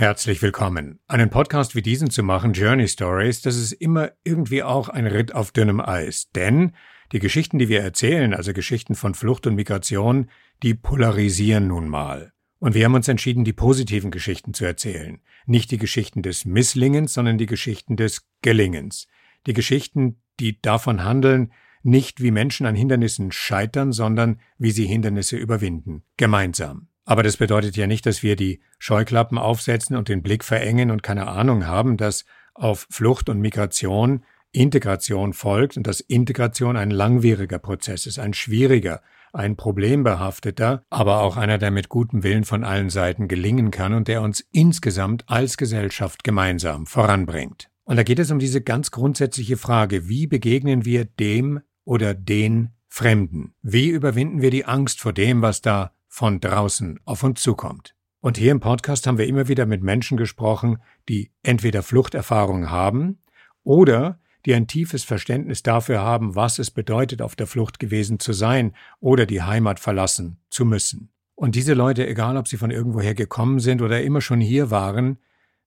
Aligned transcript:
Herzlich 0.00 0.40
willkommen. 0.40 0.98
Einen 1.08 1.28
Podcast 1.28 1.74
wie 1.74 1.82
diesen 1.82 2.08
zu 2.08 2.22
machen, 2.22 2.54
Journey 2.54 2.88
Stories, 2.88 3.42
das 3.42 3.56
ist 3.56 3.72
immer 3.72 4.12
irgendwie 4.24 4.62
auch 4.62 4.88
ein 4.88 5.06
Ritt 5.06 5.34
auf 5.34 5.52
dünnem 5.52 5.78
Eis. 5.78 6.30
Denn 6.30 6.72
die 7.12 7.18
Geschichten, 7.18 7.58
die 7.58 7.68
wir 7.68 7.82
erzählen, 7.82 8.32
also 8.32 8.54
Geschichten 8.54 8.94
von 8.94 9.12
Flucht 9.12 9.46
und 9.46 9.56
Migration, 9.56 10.30
die 10.62 10.72
polarisieren 10.72 11.66
nun 11.66 11.86
mal. 11.86 12.32
Und 12.60 12.74
wir 12.74 12.86
haben 12.86 12.94
uns 12.94 13.08
entschieden, 13.08 13.44
die 13.44 13.52
positiven 13.52 14.10
Geschichten 14.10 14.54
zu 14.54 14.64
erzählen. 14.64 15.20
Nicht 15.44 15.70
die 15.70 15.76
Geschichten 15.76 16.22
des 16.22 16.46
Misslingens, 16.46 17.12
sondern 17.12 17.36
die 17.36 17.44
Geschichten 17.44 17.96
des 17.96 18.26
Gelingens. 18.40 19.06
Die 19.46 19.52
Geschichten, 19.52 20.22
die 20.40 20.62
davon 20.62 21.04
handeln, 21.04 21.52
nicht 21.82 22.22
wie 22.22 22.30
Menschen 22.30 22.64
an 22.64 22.74
Hindernissen 22.74 23.32
scheitern, 23.32 23.92
sondern 23.92 24.40
wie 24.56 24.70
sie 24.70 24.86
Hindernisse 24.86 25.36
überwinden. 25.36 26.04
Gemeinsam. 26.16 26.89
Aber 27.10 27.24
das 27.24 27.38
bedeutet 27.38 27.76
ja 27.76 27.88
nicht, 27.88 28.06
dass 28.06 28.22
wir 28.22 28.36
die 28.36 28.60
Scheuklappen 28.78 29.36
aufsetzen 29.36 29.96
und 29.96 30.08
den 30.08 30.22
Blick 30.22 30.44
verengen 30.44 30.92
und 30.92 31.02
keine 31.02 31.26
Ahnung 31.26 31.66
haben, 31.66 31.96
dass 31.96 32.24
auf 32.54 32.86
Flucht 32.88 33.28
und 33.28 33.40
Migration 33.40 34.22
Integration 34.52 35.32
folgt 35.32 35.76
und 35.76 35.88
dass 35.88 35.98
Integration 35.98 36.76
ein 36.76 36.92
langwieriger 36.92 37.58
Prozess 37.58 38.06
ist, 38.06 38.20
ein 38.20 38.32
schwieriger, 38.32 39.02
ein 39.32 39.56
problembehafteter, 39.56 40.84
aber 40.88 41.22
auch 41.22 41.36
einer, 41.36 41.58
der 41.58 41.72
mit 41.72 41.88
gutem 41.88 42.22
Willen 42.22 42.44
von 42.44 42.62
allen 42.62 42.90
Seiten 42.90 43.26
gelingen 43.26 43.72
kann 43.72 43.92
und 43.92 44.06
der 44.06 44.22
uns 44.22 44.46
insgesamt 44.52 45.24
als 45.26 45.56
Gesellschaft 45.56 46.22
gemeinsam 46.22 46.86
voranbringt. 46.86 47.70
Und 47.82 47.96
da 47.96 48.04
geht 48.04 48.20
es 48.20 48.30
um 48.30 48.38
diese 48.38 48.60
ganz 48.60 48.92
grundsätzliche 48.92 49.56
Frage, 49.56 50.08
wie 50.08 50.28
begegnen 50.28 50.84
wir 50.84 51.06
dem 51.06 51.58
oder 51.84 52.14
den 52.14 52.70
Fremden? 52.86 53.54
Wie 53.62 53.88
überwinden 53.88 54.42
wir 54.42 54.52
die 54.52 54.64
Angst 54.64 55.00
vor 55.00 55.12
dem, 55.12 55.42
was 55.42 55.60
da 55.60 55.90
von 56.10 56.40
draußen 56.40 57.00
auf 57.06 57.22
uns 57.22 57.40
zukommt? 57.40 57.94
Und 58.20 58.36
hier 58.36 58.52
im 58.52 58.60
Podcast 58.60 59.06
haben 59.06 59.16
wir 59.16 59.26
immer 59.26 59.48
wieder 59.48 59.64
mit 59.64 59.82
Menschen 59.82 60.18
gesprochen, 60.18 60.76
die 61.08 61.30
entweder 61.42 61.82
Fluchterfahrung 61.82 62.68
haben 62.68 63.22
oder 63.64 64.20
die 64.44 64.54
ein 64.54 64.66
tiefes 64.66 65.04
Verständnis 65.04 65.62
dafür 65.62 66.00
haben, 66.00 66.34
was 66.34 66.58
es 66.58 66.70
bedeutet, 66.70 67.22
auf 67.22 67.36
der 67.36 67.46
Flucht 67.46 67.78
gewesen 67.78 68.18
zu 68.18 68.32
sein 68.32 68.74
oder 69.00 69.24
die 69.24 69.42
Heimat 69.42 69.80
verlassen 69.80 70.38
zu 70.50 70.66
müssen. 70.66 71.10
Und 71.34 71.54
diese 71.54 71.72
Leute, 71.72 72.06
egal 72.06 72.36
ob 72.36 72.48
sie 72.48 72.58
von 72.58 72.70
irgendwoher 72.70 73.14
gekommen 73.14 73.60
sind 73.60 73.80
oder 73.80 74.02
immer 74.02 74.20
schon 74.20 74.40
hier 74.40 74.70
waren, 74.70 75.18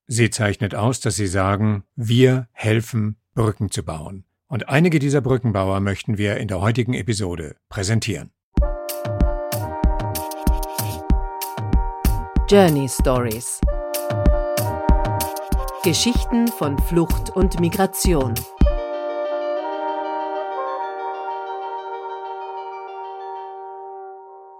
sie 0.05 0.29
zeichnet 0.29 0.75
aus, 0.75 0.99
dass 0.99 1.15
sie 1.15 1.27
sagen, 1.27 1.83
wir 1.95 2.47
helfen, 2.51 3.17
Brücken 3.33 3.71
zu 3.71 3.83
bauen. 3.83 4.25
Und 4.47 4.69
einige 4.69 4.99
dieser 4.99 5.21
Brückenbauer 5.21 5.79
möchten 5.79 6.19
wir 6.19 6.37
in 6.37 6.47
der 6.47 6.61
heutigen 6.61 6.93
Episode 6.93 7.55
präsentieren. 7.69 8.31
Journey 12.53 12.87
Stories 12.87 13.59
Geschichten 15.83 16.47
von 16.47 16.77
Flucht 16.77 17.31
und 17.31 17.59
Migration. 17.59 18.35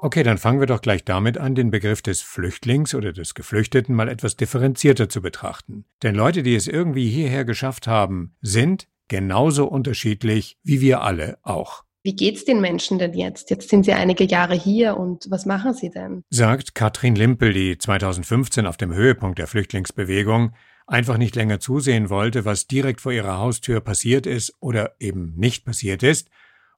Okay, 0.02 0.24
dann 0.24 0.40
fangen 0.40 0.60
wir 0.60 0.66
doch 0.66 0.82
gleich 0.82 1.06
damit 1.06 1.38
an, 1.38 1.54
den 1.54 1.70
Begriff 1.70 2.02
des 2.02 2.24
Flüchtlings 2.24 2.96
oder 2.96 3.14
des 3.14 3.36
Geflüchteten 3.36 3.94
mal 3.94 4.10
etwas 4.10 4.38
differenzierter 4.38 5.08
zu 5.08 5.22
betrachten. 5.22 5.86
Denn 6.02 6.16
Leute, 6.16 6.42
die 6.42 6.56
es 6.56 6.68
irgendwie 6.68 7.12
hierher 7.12 7.46
geschafft 7.46 7.86
haben, 7.86 8.36
sind 8.42 8.88
genauso 9.08 9.68
unterschiedlich 9.68 10.58
wie 10.64 10.82
wir 10.82 11.04
alle 11.04 11.38
auch. 11.44 11.84
Wie 12.04 12.16
geht's 12.16 12.46
den 12.46 12.62
Menschen 12.62 13.00
denn 13.00 13.14
jetzt? 13.14 13.50
Jetzt 13.50 13.70
sind 13.70 13.86
sie 13.86 13.94
einige 13.94 14.26
Jahre 14.26 14.56
hier 14.56 14.98
und 14.98 15.26
was 15.30 15.46
machen 15.46 15.74
sie 15.74 15.90
denn? 15.90 16.24
Sagt 16.30 16.76
Katrin 16.76 17.16
Limpel, 17.16 17.54
die 17.54 17.78
2015 17.78 18.66
auf 18.66 18.78
dem 18.78 18.94
Höhepunkt 18.94 19.40
der 19.40 19.48
Flüchtlingsbewegung 19.48 20.54
einfach 20.86 21.18
nicht 21.18 21.36
länger 21.36 21.60
zusehen 21.60 22.10
wollte, 22.10 22.44
was 22.44 22.68
direkt 22.68 23.00
vor 23.00 23.14
ihrer 23.14 23.38
Haustür 23.38 23.80
passiert 23.80 24.28
ist 24.28 24.54
oder 24.60 24.96
eben 25.00 25.34
nicht 25.38 25.66
passiert 25.66 26.04
ist 26.04 26.30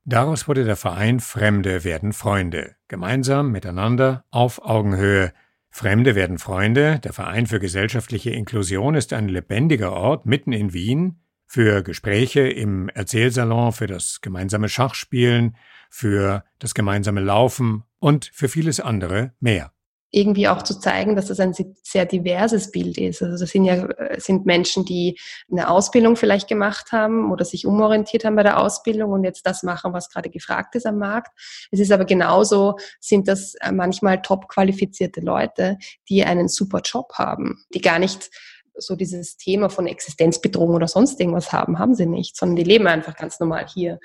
Daraus 0.07 0.47
wurde 0.47 0.65
der 0.65 0.75
Verein 0.75 1.19
Fremde 1.19 1.83
werden 1.83 2.13
Freunde, 2.13 2.75
gemeinsam 2.87 3.51
miteinander 3.51 4.23
auf 4.29 4.63
Augenhöhe. 4.63 5.33
Fremde 5.71 6.13
werden 6.13 6.37
Freunde, 6.37 6.99
der 6.99 7.11
Verein 7.11 7.47
für 7.47 7.59
gesellschaftliche 7.59 8.29
Inklusion 8.29 8.93
ist 8.93 9.13
ein 9.13 9.27
lebendiger 9.27 9.93
Ort 9.93 10.27
mitten 10.27 10.51
in 10.51 10.73
Wien 10.73 11.24
für 11.47 11.83
Gespräche 11.83 12.41
im 12.41 12.89
Erzählsalon, 12.89 13.71
für 13.71 13.87
das 13.87 14.21
gemeinsame 14.21 14.69
Schachspielen, 14.69 15.55
für 15.89 16.43
das 16.59 16.73
gemeinsame 16.73 17.21
Laufen 17.21 17.83
und 17.99 18.29
für 18.33 18.49
vieles 18.49 18.79
andere 18.79 19.33
mehr 19.39 19.71
irgendwie 20.15 20.47
auch 20.47 20.61
zu 20.61 20.79
zeigen, 20.79 21.17
dass 21.17 21.25
das 21.25 21.41
ein 21.41 21.53
sehr 21.83 22.05
diverses 22.05 22.71
Bild 22.71 22.97
ist. 22.97 23.21
Also 23.21 23.37
das 23.37 23.49
sind 23.49 23.65
ja 23.65 23.89
sind 24.17 24.45
Menschen, 24.45 24.85
die 24.85 25.19
eine 25.51 25.69
Ausbildung 25.69 26.15
vielleicht 26.15 26.47
gemacht 26.47 26.93
haben 26.93 27.31
oder 27.33 27.43
sich 27.43 27.65
umorientiert 27.65 28.23
haben 28.23 28.37
bei 28.37 28.43
der 28.43 28.59
Ausbildung 28.61 29.11
und 29.11 29.25
jetzt 29.25 29.45
das 29.45 29.61
machen, 29.61 29.91
was 29.91 30.09
gerade 30.09 30.29
gefragt 30.29 30.75
ist 30.75 30.85
am 30.85 30.99
Markt. 30.99 31.37
Es 31.69 31.81
ist 31.81 31.91
aber 31.91 32.05
genauso, 32.05 32.77
sind 33.01 33.27
das 33.27 33.55
manchmal 33.73 34.21
top 34.21 34.47
qualifizierte 34.47 35.19
Leute, 35.19 35.77
die 36.07 36.23
einen 36.23 36.47
super 36.47 36.79
Job 36.81 37.11
haben, 37.15 37.65
die 37.73 37.81
gar 37.81 37.99
nicht 37.99 38.29
so 38.77 38.95
dieses 38.95 39.37
Thema 39.37 39.69
von 39.69 39.87
Existenzbedrohung 39.87 40.75
oder 40.75 40.87
sonst 40.87 41.19
irgendwas 41.19 41.51
haben, 41.51 41.79
haben 41.79 41.95
sie 41.95 42.05
nicht, 42.05 42.37
sondern 42.37 42.55
die 42.55 42.63
leben 42.63 42.87
einfach 42.87 43.15
ganz 43.15 43.39
normal 43.39 43.65
hier. 43.67 43.99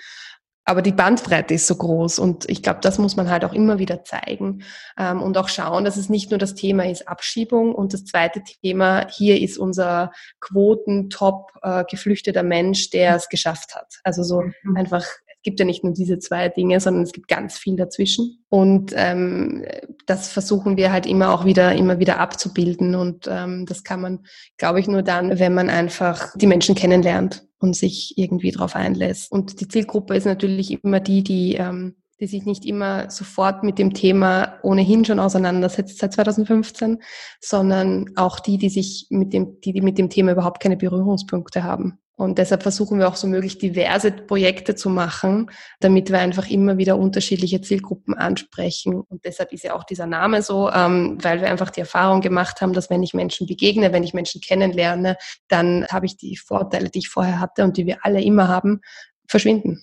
Aber 0.64 0.82
die 0.82 0.92
Bandbreite 0.92 1.54
ist 1.54 1.66
so 1.66 1.75
groß 1.75 2.19
und 2.19 2.48
ich 2.48 2.62
glaube, 2.62 2.80
das 2.80 2.98
muss 2.98 3.16
man 3.16 3.28
halt 3.28 3.44
auch 3.44 3.53
immer 3.53 3.78
wieder 3.78 4.04
zeigen 4.04 4.62
ähm, 4.98 5.20
und 5.20 5.36
auch 5.36 5.48
schauen, 5.48 5.84
dass 5.84 5.97
es 5.97 6.09
nicht 6.09 6.30
nur 6.30 6.38
das 6.38 6.54
Thema 6.54 6.88
ist 6.88 7.09
Abschiebung 7.09 7.75
und 7.75 7.92
das 7.92 8.04
zweite 8.04 8.42
Thema 8.44 9.09
hier 9.10 9.41
ist 9.41 9.59
unser 9.59 10.12
Quoten-Top 10.41 11.50
äh, 11.62 11.84
geflüchteter 11.91 12.42
Mensch, 12.42 12.91
der 12.91 13.16
es 13.16 13.28
geschafft 13.28 13.75
hat. 13.75 13.97
Also 14.04 14.22
so 14.22 14.42
mhm. 14.42 14.76
einfach 14.76 15.04
es 15.40 15.44
gibt 15.44 15.58
ja 15.58 15.64
nicht 15.64 15.82
nur 15.82 15.94
diese 15.94 16.18
zwei 16.18 16.50
Dinge, 16.50 16.80
sondern 16.80 17.02
es 17.02 17.12
gibt 17.12 17.26
ganz 17.26 17.56
viel 17.56 17.74
dazwischen. 17.74 18.44
Und 18.50 18.92
ähm, 18.94 19.64
das 20.04 20.28
versuchen 20.28 20.76
wir 20.76 20.92
halt 20.92 21.06
immer 21.06 21.32
auch 21.32 21.46
wieder, 21.46 21.74
immer 21.74 21.98
wieder 21.98 22.20
abzubilden. 22.20 22.94
Und 22.94 23.26
ähm, 23.26 23.64
das 23.64 23.82
kann 23.82 24.02
man, 24.02 24.18
glaube 24.58 24.80
ich, 24.80 24.86
nur 24.86 25.00
dann, 25.02 25.38
wenn 25.38 25.54
man 25.54 25.70
einfach 25.70 26.36
die 26.36 26.46
Menschen 26.46 26.74
kennenlernt 26.74 27.46
und 27.58 27.74
sich 27.74 28.18
irgendwie 28.18 28.50
darauf 28.50 28.76
einlässt. 28.76 29.32
Und 29.32 29.62
die 29.62 29.68
Zielgruppe 29.68 30.14
ist 30.14 30.26
natürlich 30.26 30.84
immer 30.84 31.00
die, 31.00 31.22
die 31.22 31.54
ähm, 31.54 31.94
die 32.20 32.26
sich 32.26 32.44
nicht 32.44 32.66
immer 32.66 33.10
sofort 33.10 33.64
mit 33.64 33.78
dem 33.78 33.94
Thema 33.94 34.58
ohnehin 34.62 35.06
schon 35.06 35.18
auseinandersetzt 35.18 35.98
seit 35.98 36.12
2015, 36.12 36.98
sondern 37.40 38.10
auch 38.16 38.40
die, 38.40 38.58
die 38.58 38.68
sich 38.68 39.06
mit 39.08 39.32
dem, 39.32 39.58
die, 39.62 39.72
die 39.72 39.80
mit 39.80 39.96
dem 39.96 40.10
Thema 40.10 40.32
überhaupt 40.32 40.60
keine 40.60 40.76
Berührungspunkte 40.76 41.64
haben. 41.64 41.98
Und 42.20 42.36
deshalb 42.36 42.62
versuchen 42.62 42.98
wir 42.98 43.08
auch 43.08 43.16
so 43.16 43.26
möglich 43.26 43.56
diverse 43.56 44.12
Projekte 44.12 44.75
zu 44.75 44.91
machen, 44.91 45.50
damit 45.81 46.10
wir 46.10 46.19
einfach 46.19 46.50
immer 46.50 46.76
wieder 46.76 46.98
unterschiedliche 46.98 47.62
Zielgruppen 47.62 48.12
ansprechen. 48.12 48.94
Und 48.94 49.25
deshalb 49.25 49.54
ist 49.54 49.64
ja 49.64 49.75
auch 49.75 49.84
dieser 49.84 50.04
Name 50.04 50.42
so, 50.42 50.70
ähm, 50.70 51.16
weil 51.22 51.41
wir 51.41 51.50
einfach 51.50 51.70
die 51.70 51.80
Erfahrung 51.80 52.20
gemacht 52.20 52.60
haben, 52.60 52.75
dass 52.75 52.91
wenn 52.91 53.03
ich 53.03 53.14
Menschen 53.14 53.47
begegne, 53.47 53.94
wenn 53.94 54.04
ich 54.04 54.12
Menschen 54.12 54.42
kennenlerne, 54.42 55.16
dann 55.48 55.86
habe 55.91 56.04
ich 56.04 56.19
die 56.19 56.36
Vorteile, 56.36 56.91
die 56.91 56.98
ich 56.98 57.09
vorher 57.09 57.41
hatte 57.41 57.64
und 57.64 57.78
die 57.78 57.86
wir 57.86 58.04
alle 58.04 58.22
immer 58.22 58.48
haben, 58.48 58.82
verschwinden. 59.26 59.82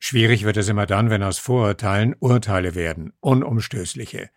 Schwierig 0.00 0.44
wird 0.44 0.56
es 0.56 0.68
immer 0.68 0.86
dann, 0.86 1.08
wenn 1.08 1.22
aus 1.22 1.38
Vorurteilen 1.38 2.16
Urteile 2.18 2.74
werden, 2.74 3.12
unumstößliche. 3.20 4.28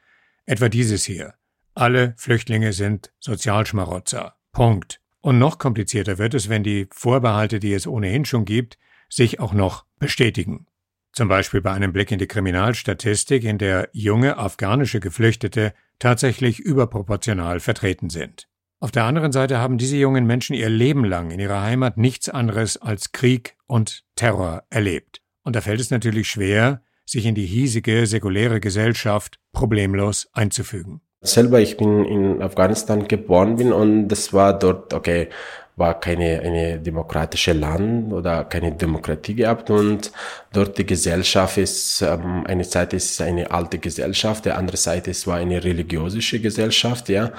Etwa 0.46 0.70
dieses 0.70 1.04
hier. 1.04 1.34
Alle 1.74 2.14
Flüchtlinge 2.16 2.74
sind 2.74 3.12
Sozialschmarotzer. 3.20 4.36
Punkt. 4.52 5.02
Und 5.22 5.38
noch 5.38 5.58
komplizierter 5.58 6.18
wird 6.18 6.34
es, 6.34 6.50
wenn 6.50 6.64
die 6.64 6.88
Vorbehalte, 6.92 7.60
die 7.60 7.74
es 7.74 7.88
ohnehin 7.88 8.26
schon 8.26 8.46
gibt, 8.46 8.78
sich 9.10 9.40
auch 9.40 9.54
noch 9.54 9.86
bestätigen. 10.00 10.68
Zum 11.12 11.28
Beispiel 11.28 11.62
bei 11.62 11.72
einem 11.72 11.92
Blick 11.92 12.12
in 12.12 12.20
die 12.20 12.28
Kriminalstatistik, 12.28 13.44
in 13.44 13.58
der 13.58 13.90
junge 13.92 14.38
afghanische 14.38 15.00
Geflüchtete 15.00 15.74
tatsächlich 15.98 16.60
überproportional 16.60 17.60
vertreten 17.60 18.10
sind. 18.10 18.48
Auf 18.80 18.92
der 18.92 19.04
anderen 19.04 19.34
Seite 19.34 19.58
haben 19.58 19.78
diese 19.78 19.98
jungen 19.98 20.26
Menschen 20.26 20.56
ihr 20.56 20.70
Leben 20.70 21.04
lang 21.04 21.32
in 21.32 21.40
ihrer 21.40 21.62
Heimat 21.62 21.98
nichts 21.98 22.30
anderes 22.30 22.78
als 22.78 23.12
Krieg 23.12 23.58
und 23.68 24.06
Terror 24.16 24.64
erlebt. 24.70 25.22
Und 25.44 25.56
da 25.56 25.62
fällt 25.62 25.82
es 25.82 25.90
natürlich 25.90 26.30
schwer, 26.30 26.82
sich 27.06 27.26
in 27.26 27.36
die 27.36 27.46
hiesige 27.46 28.06
säkuläre 28.06 28.62
Gesellschaft 28.62 29.40
problemlos 29.52 30.30
einzufügen. 30.32 31.02
Selber, 31.22 31.60
ich 31.60 31.76
bin 31.76 32.06
in 32.06 32.42
Afghanistan 32.42 33.06
geboren 33.06 33.58
bin 33.58 33.74
und 33.74 34.08
das 34.08 34.32
war 34.32 34.58
dort, 34.58 34.94
okay, 34.94 35.28
war 35.76 36.00
keine 36.00 36.42
eine 36.42 36.80
demokratische 36.80 37.54
Land 37.54 38.14
oder 38.14 38.46
keine 38.46 38.72
Demokratie 38.74 39.36
gehabt 39.36 39.70
und 39.70 40.12
dort 40.54 40.78
die 40.78 40.86
Gesellschaft 40.86 41.58
ist 41.58 42.02
ähm, 42.02 42.46
eine 42.48 42.64
Seite 42.64 42.96
ist 42.98 43.20
eine 43.22 43.52
alte 43.52 43.80
Gesellschaft, 43.80 44.46
der 44.46 44.58
andere 44.58 44.78
Seite 44.78 45.12
ist 45.12 45.28
war 45.28 45.38
eine 45.38 45.64
religiöse 45.64 46.40
Gesellschaft, 46.40 47.10
ja 47.10 47.32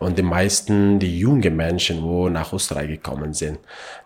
und 0.00 0.18
die 0.18 0.22
meisten 0.22 0.98
die 0.98 1.18
jungen 1.18 1.56
Menschen, 1.56 2.02
wo 2.02 2.28
nach 2.28 2.52
Österreich 2.52 2.88
gekommen 2.88 3.34
sind, 3.34 3.58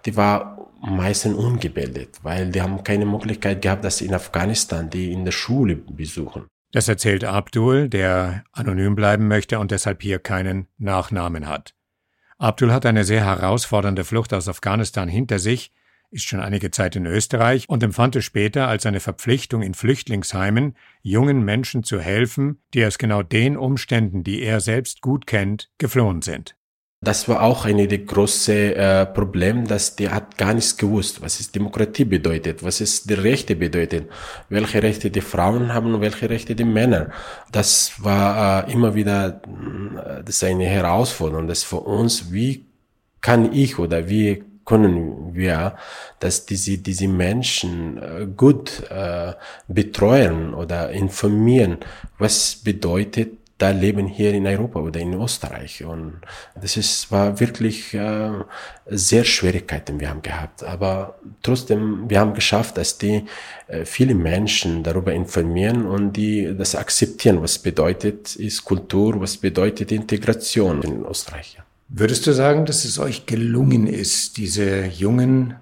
die 0.04 0.16
war 0.16 0.58
meistens 0.80 1.36
ungebildet, 1.36 2.18
weil 2.22 2.50
die 2.50 2.60
haben 2.62 2.84
keine 2.84 3.06
Möglichkeit 3.06 3.62
gehabt, 3.62 3.84
dass 3.84 3.98
sie 3.98 4.06
in 4.06 4.14
Afghanistan 4.14 4.90
die 4.90 5.12
in 5.12 5.24
der 5.24 5.32
Schule 5.32 5.76
besuchen. 5.76 6.51
Das 6.72 6.88
erzählt 6.88 7.22
Abdul, 7.22 7.90
der 7.90 8.44
anonym 8.52 8.94
bleiben 8.94 9.28
möchte 9.28 9.58
und 9.58 9.70
deshalb 9.70 10.02
hier 10.02 10.18
keinen 10.18 10.68
Nachnamen 10.78 11.46
hat. 11.46 11.74
Abdul 12.38 12.72
hat 12.72 12.86
eine 12.86 13.04
sehr 13.04 13.24
herausfordernde 13.24 14.04
Flucht 14.04 14.32
aus 14.32 14.48
Afghanistan 14.48 15.06
hinter 15.06 15.38
sich, 15.38 15.70
ist 16.10 16.24
schon 16.24 16.40
einige 16.40 16.70
Zeit 16.70 16.96
in 16.96 17.06
Österreich 17.06 17.68
und 17.68 17.82
empfand 17.82 18.16
es 18.16 18.24
später 18.24 18.68
als 18.68 18.86
eine 18.86 19.00
Verpflichtung 19.00 19.62
in 19.62 19.74
Flüchtlingsheimen, 19.74 20.76
jungen 21.02 21.42
Menschen 21.44 21.84
zu 21.84 22.00
helfen, 22.00 22.62
die 22.74 22.84
aus 22.84 22.98
genau 22.98 23.22
den 23.22 23.56
Umständen, 23.56 24.24
die 24.24 24.42
er 24.42 24.60
selbst 24.60 25.02
gut 25.02 25.26
kennt, 25.26 25.70
geflohen 25.78 26.22
sind. 26.22 26.56
Das 27.04 27.28
war 27.28 27.42
auch 27.42 27.64
eine 27.64 27.88
der 27.88 27.98
großen 27.98 28.54
äh, 28.54 29.06
Probleme, 29.06 29.64
dass 29.64 29.96
der 29.96 30.14
hat 30.14 30.38
gar 30.38 30.54
nichts 30.54 30.76
gewusst, 30.76 31.20
was 31.20 31.40
es 31.40 31.50
Demokratie 31.50 32.04
bedeutet, 32.04 32.62
was 32.62 32.80
es 32.80 33.02
die 33.02 33.14
Rechte 33.14 33.56
bedeutet, 33.56 34.08
welche 34.48 34.80
Rechte 34.80 35.10
die 35.10 35.20
Frauen 35.20 35.74
haben 35.74 36.00
welche 36.00 36.30
Rechte 36.30 36.54
die 36.54 36.64
Männer. 36.64 37.10
Das 37.50 37.94
war 37.98 38.68
äh, 38.68 38.72
immer 38.72 38.94
wieder, 38.94 39.42
äh, 39.96 40.22
das 40.24 40.36
ist 40.36 40.44
eine 40.44 40.66
Herausforderung, 40.66 41.48
das 41.48 41.64
für 41.64 41.80
uns, 41.80 42.30
wie 42.30 42.66
kann 43.20 43.52
ich 43.52 43.80
oder 43.80 44.08
wie 44.08 44.44
können 44.64 45.34
wir, 45.34 45.74
dass 46.20 46.46
diese, 46.46 46.78
diese 46.78 47.08
Menschen 47.08 47.98
äh, 47.98 48.26
gut 48.36 48.84
äh, 48.90 49.32
betreuen 49.66 50.54
oder 50.54 50.90
informieren, 50.90 51.78
was 52.18 52.54
bedeutet 52.62 53.41
da 53.62 53.70
leben 53.70 54.08
hier 54.08 54.34
in 54.34 54.44
Europa 54.44 54.80
oder 54.80 54.98
in 54.98 55.14
Österreich. 55.14 55.84
Und 55.84 56.14
das 56.60 56.76
ist, 56.76 57.12
war 57.12 57.38
wirklich 57.38 57.94
äh, 57.94 58.32
sehr 58.86 59.22
Schwierigkeiten 59.22 60.00
wir 60.00 60.10
haben 60.10 60.22
gehabt. 60.22 60.64
Aber 60.64 61.20
trotzdem, 61.44 62.10
wir 62.10 62.18
haben 62.18 62.34
geschafft, 62.34 62.76
dass 62.76 62.98
die 62.98 63.24
äh, 63.68 63.84
viele 63.84 64.16
Menschen 64.16 64.82
darüber 64.82 65.12
informieren 65.12 65.86
und 65.86 66.14
die 66.14 66.56
das 66.58 66.74
akzeptieren, 66.74 67.40
was 67.40 67.60
bedeutet 67.60 68.34
ist 68.34 68.64
Kultur, 68.64 69.20
was 69.20 69.36
bedeutet 69.36 69.92
Integration 69.92 70.82
in 70.82 71.04
Österreich. 71.04 71.58
Würdest 71.88 72.26
du 72.26 72.32
sagen, 72.32 72.66
dass 72.66 72.84
es 72.84 72.98
euch 72.98 73.26
gelungen 73.26 73.86
ist, 73.86 74.38
diese 74.38 74.86
jungen, 74.86 75.54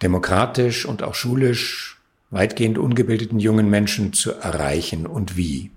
demokratisch 0.00 0.86
und 0.86 1.02
auch 1.02 1.14
schulisch 1.14 2.00
weitgehend 2.30 2.78
ungebildeten 2.78 3.38
jungen 3.38 3.68
Menschen 3.68 4.14
zu 4.14 4.32
erreichen 4.32 5.06
und 5.06 5.36
wie? 5.36 5.70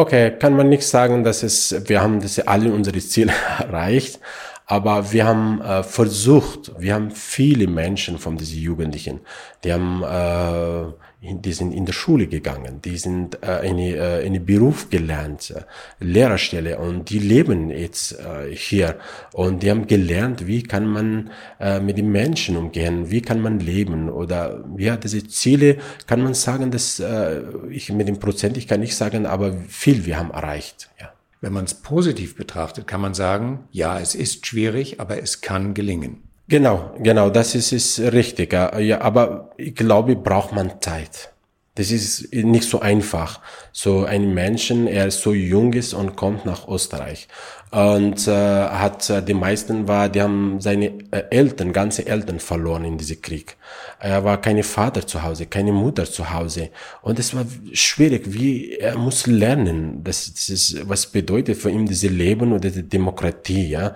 Okay, 0.00 0.30
kann 0.30 0.56
man 0.56 0.70
nicht 0.70 0.84
sagen, 0.84 1.24
dass 1.24 1.42
es, 1.42 1.76
wir 1.86 2.00
haben 2.00 2.22
das 2.22 2.38
alle 2.38 2.72
unsere 2.72 2.98
Ziele 3.00 3.34
erreicht, 3.58 4.18
aber 4.64 5.12
wir 5.12 5.26
haben 5.26 5.60
äh, 5.60 5.82
versucht, 5.82 6.72
wir 6.78 6.94
haben 6.94 7.10
viele 7.10 7.66
Menschen 7.66 8.16
von 8.16 8.38
diesen 8.38 8.60
Jugendlichen, 8.60 9.20
die 9.62 9.74
haben, 9.74 10.02
äh, 10.02 10.90
die 11.22 11.52
sind 11.52 11.72
in 11.72 11.84
der 11.84 11.92
Schule 11.92 12.26
gegangen, 12.28 12.80
die 12.82 12.96
sind 12.96 13.42
äh, 13.42 13.46
eine, 13.46 13.94
äh, 13.94 14.26
eine 14.26 14.40
Beruf 14.40 14.88
gelernt, 14.88 15.50
äh, 15.50 15.64
Lehrerstelle 16.02 16.78
und 16.78 17.10
die 17.10 17.18
leben 17.18 17.68
jetzt 17.70 18.18
äh, 18.18 18.54
hier 18.54 18.98
und 19.34 19.62
die 19.62 19.70
haben 19.70 19.86
gelernt, 19.86 20.46
wie 20.46 20.62
kann 20.62 20.86
man 20.86 21.30
äh, 21.58 21.78
mit 21.78 21.98
den 21.98 22.10
Menschen 22.10 22.56
umgehen, 22.56 23.10
wie 23.10 23.20
kann 23.20 23.42
man 23.42 23.60
leben 23.60 24.08
oder 24.08 24.64
ja, 24.78 24.96
diese 24.96 25.26
Ziele 25.26 25.76
kann 26.06 26.22
man 26.22 26.32
sagen, 26.32 26.70
dass 26.70 27.00
äh, 27.00 27.42
ich 27.68 27.92
mit 27.92 28.08
dem 28.08 28.18
Prozent, 28.18 28.56
ich 28.56 28.66
kann 28.66 28.80
nicht 28.80 28.96
sagen, 28.96 29.26
aber 29.26 29.52
viel 29.68 30.06
wir 30.06 30.18
haben 30.18 30.30
erreicht, 30.30 30.88
ja. 30.98 31.12
Wenn 31.42 31.54
man 31.54 31.64
es 31.64 31.72
positiv 31.72 32.36
betrachtet, 32.36 32.86
kann 32.86 33.00
man 33.00 33.14
sagen, 33.14 33.60
ja, 33.70 33.98
es 33.98 34.14
ist 34.14 34.46
schwierig, 34.46 35.00
aber 35.00 35.22
es 35.22 35.40
kann 35.40 35.72
gelingen. 35.72 36.29
Genau, 36.50 36.90
genau, 36.98 37.30
das 37.30 37.54
ist, 37.54 37.70
ist 37.70 38.00
richtig. 38.00 38.52
Ja, 38.52 39.00
aber 39.02 39.52
ich 39.56 39.72
glaube, 39.76 40.16
braucht 40.16 40.50
man 40.52 40.80
Zeit. 40.80 41.32
Das 41.76 41.92
ist 41.92 42.34
nicht 42.34 42.68
so 42.68 42.80
einfach. 42.80 43.40
So 43.70 44.04
ein 44.04 44.34
Menschen, 44.34 44.88
er 44.88 45.12
so 45.12 45.32
jung 45.32 45.72
ist 45.74 45.94
und 45.94 46.16
kommt 46.16 46.44
nach 46.44 46.66
Österreich 46.66 47.28
und 47.70 48.26
äh, 48.26 48.32
hat 48.32 49.08
äh, 49.10 49.22
die 49.22 49.34
meisten 49.34 49.86
war, 49.86 50.08
die 50.08 50.20
haben 50.20 50.60
seine 50.60 50.86
äh, 51.12 51.22
Eltern, 51.30 51.72
ganze 51.72 52.04
Eltern 52.08 52.40
verloren 52.40 52.84
in 52.84 52.98
diesem 52.98 53.22
Krieg. 53.22 53.56
Er 54.00 54.24
war 54.24 54.40
keine 54.40 54.64
Vater 54.64 55.06
zu 55.06 55.22
Hause, 55.22 55.46
keine 55.46 55.70
Mutter 55.72 56.04
zu 56.04 56.32
Hause 56.32 56.70
und 57.02 57.20
es 57.20 57.32
war 57.32 57.46
schwierig. 57.72 58.24
Wie 58.26 58.72
er 58.72 58.98
muss 58.98 59.28
lernen, 59.28 60.02
das, 60.02 60.34
das 60.34 60.48
ist 60.50 60.88
was 60.88 61.06
bedeutet 61.06 61.56
für 61.58 61.70
ihn 61.70 61.86
diese 61.86 62.08
Leben 62.08 62.52
oder 62.52 62.70
die 62.70 62.88
Demokratie. 62.88 63.68
Ja, 63.68 63.94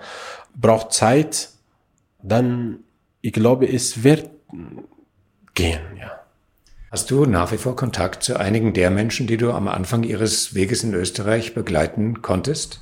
braucht 0.55 0.93
Zeit. 0.93 1.49
Dann, 2.27 2.79
ich 3.21 3.33
glaube, 3.33 3.71
es 3.71 4.03
wird 4.03 4.29
gehen. 5.53 5.81
Ja. 5.99 6.19
Hast 6.91 7.11
du 7.11 7.25
nach 7.25 7.51
wie 7.51 7.57
vor 7.57 7.75
Kontakt 7.75 8.23
zu 8.23 8.39
einigen 8.39 8.73
der 8.73 8.89
Menschen, 8.89 9.27
die 9.27 9.37
du 9.37 9.51
am 9.51 9.67
Anfang 9.67 10.03
ihres 10.03 10.55
Weges 10.55 10.83
in 10.83 10.93
Österreich 10.93 11.53
begleiten 11.53 12.23
konntest? 12.23 12.79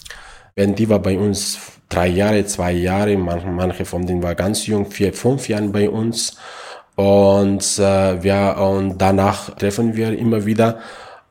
Wenn 0.55 0.75
die 0.75 0.87
war 0.87 0.99
bei 0.99 1.17
uns 1.17 1.57
drei 1.89 2.07
Jahre, 2.07 2.45
zwei 2.45 2.71
Jahre, 2.71 3.17
manche, 3.17 3.85
von 3.85 4.05
denen 4.05 4.23
war 4.23 4.35
ganz 4.35 4.65
jung, 4.65 4.89
vier, 4.89 5.13
fünf 5.13 5.49
Jahren 5.49 5.71
bei 5.71 5.89
uns. 5.89 6.37
Und 6.95 7.79
äh, 7.79 8.23
wir 8.23 8.57
und 8.59 8.97
danach 8.99 9.49
treffen 9.55 9.95
wir 9.95 10.17
immer 10.17 10.45
wieder 10.45 10.79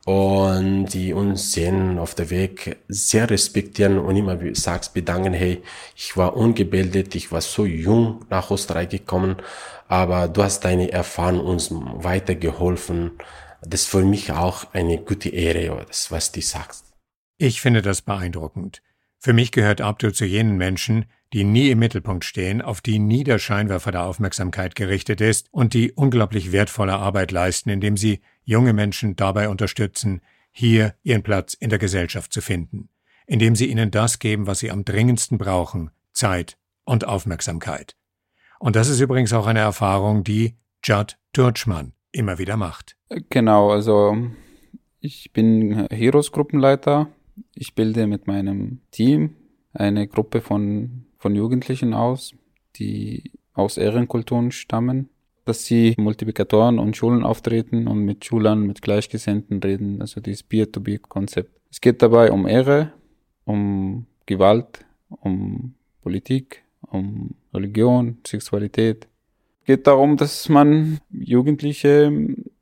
und 0.05 0.87
die 0.87 1.13
uns 1.13 1.53
sehen 1.53 1.97
auf 1.97 2.13
der 2.13 2.29
Weg 2.29 2.77
sehr 2.89 3.29
respektieren 3.29 3.99
und 3.99 4.15
immer 4.15 4.37
sagst 4.53 4.93
bedanken, 4.93 5.33
hey, 5.33 5.63
ich 5.95 6.17
war 6.17 6.35
ungebildet, 6.35 7.15
ich 7.15 7.31
war 7.31 7.41
so 7.41 7.65
jung 7.65 8.25
nach 8.29 8.51
Österreich 8.51 8.89
gekommen, 8.89 9.37
aber 9.87 10.27
du 10.27 10.43
hast 10.43 10.61
deine 10.65 10.91
Erfahrung 10.91 11.39
uns 11.39 11.69
weitergeholfen. 11.71 13.11
Das 13.61 13.81
ist 13.81 13.89
für 13.89 14.03
mich 14.03 14.31
auch 14.31 14.73
eine 14.73 14.97
gute 14.97 15.29
Ehre, 15.29 15.85
das, 15.87 16.11
was 16.11 16.31
du 16.33 16.41
sagst. 16.41 16.85
Ich 17.37 17.61
finde 17.61 17.81
das 17.81 18.01
beeindruckend. 18.01 18.81
Für 19.19 19.31
mich 19.31 19.51
gehört 19.53 19.79
Abdul 19.79 20.13
zu 20.13 20.25
jenen 20.25 20.57
Menschen, 20.57 21.05
die 21.31 21.45
nie 21.45 21.71
im 21.71 21.79
Mittelpunkt 21.79 22.25
stehen, 22.25 22.61
auf 22.61 22.81
die 22.81 22.99
nie 22.99 23.23
der 23.23 23.39
Scheinwerfer 23.39 23.91
der 23.91 24.03
Aufmerksamkeit 24.03 24.75
gerichtet 24.75 25.21
ist 25.21 25.47
und 25.51 25.73
die 25.73 25.93
unglaublich 25.93 26.51
wertvolle 26.51 26.93
Arbeit 26.93 27.31
leisten, 27.31 27.69
indem 27.69 27.95
sie 27.95 28.19
junge 28.43 28.73
Menschen 28.73 29.15
dabei 29.15 29.49
unterstützen, 29.49 30.21
hier 30.51 30.95
ihren 31.03 31.23
Platz 31.23 31.53
in 31.53 31.69
der 31.69 31.79
Gesellschaft 31.79 32.31
zu 32.31 32.41
finden, 32.41 32.89
indem 33.25 33.55
sie 33.55 33.67
ihnen 33.67 33.91
das 33.91 34.19
geben, 34.19 34.47
was 34.47 34.59
sie 34.59 34.71
am 34.71 34.85
dringendsten 34.85 35.37
brauchen, 35.37 35.91
Zeit 36.11 36.57
und 36.83 37.05
Aufmerksamkeit. 37.05 37.95
Und 38.59 38.75
das 38.75 38.89
ist 38.89 38.99
übrigens 38.99 39.33
auch 39.33 39.47
eine 39.47 39.59
Erfahrung, 39.59 40.23
die 40.23 40.55
Judd 40.83 41.17
Turchmann 41.33 41.93
immer 42.11 42.37
wieder 42.37 42.57
macht. 42.57 42.95
Genau, 43.29 43.71
also 43.71 44.15
ich 44.99 45.33
bin 45.33 45.87
Heroes-Gruppenleiter 45.89 47.09
ich 47.55 47.75
bilde 47.75 48.07
mit 48.07 48.27
meinem 48.27 48.81
Team 48.91 49.35
eine 49.73 50.07
Gruppe 50.07 50.41
von, 50.41 51.05
von 51.17 51.35
Jugendlichen 51.35 51.93
aus, 51.93 52.33
die 52.75 53.31
aus 53.53 53.77
Ehrenkulturen 53.77 54.51
stammen, 54.51 55.09
dass 55.45 55.65
sie 55.65 55.93
Multiplikatoren 55.97 56.79
und 56.79 56.95
Schulen 56.95 57.23
auftreten 57.23 57.87
und 57.87 58.05
mit 58.05 58.23
Schülern, 58.25 58.61
mit 58.61 58.81
Gleichgesinnten 58.81 59.61
reden, 59.61 60.01
also 60.01 60.21
dieses 60.21 60.43
Peer-to-Peer-Konzept. 60.43 61.51
Es 61.69 61.81
geht 61.81 62.01
dabei 62.01 62.31
um 62.31 62.47
Ehre, 62.47 62.93
um 63.45 64.05
Gewalt, 64.25 64.85
um 65.09 65.73
Politik, 66.01 66.63
um 66.81 67.31
Religion, 67.53 68.17
Sexualität. 68.25 69.07
Es 69.61 69.67
geht 69.67 69.87
darum, 69.87 70.17
dass 70.17 70.49
man 70.49 70.99
Jugendliche 71.11 72.11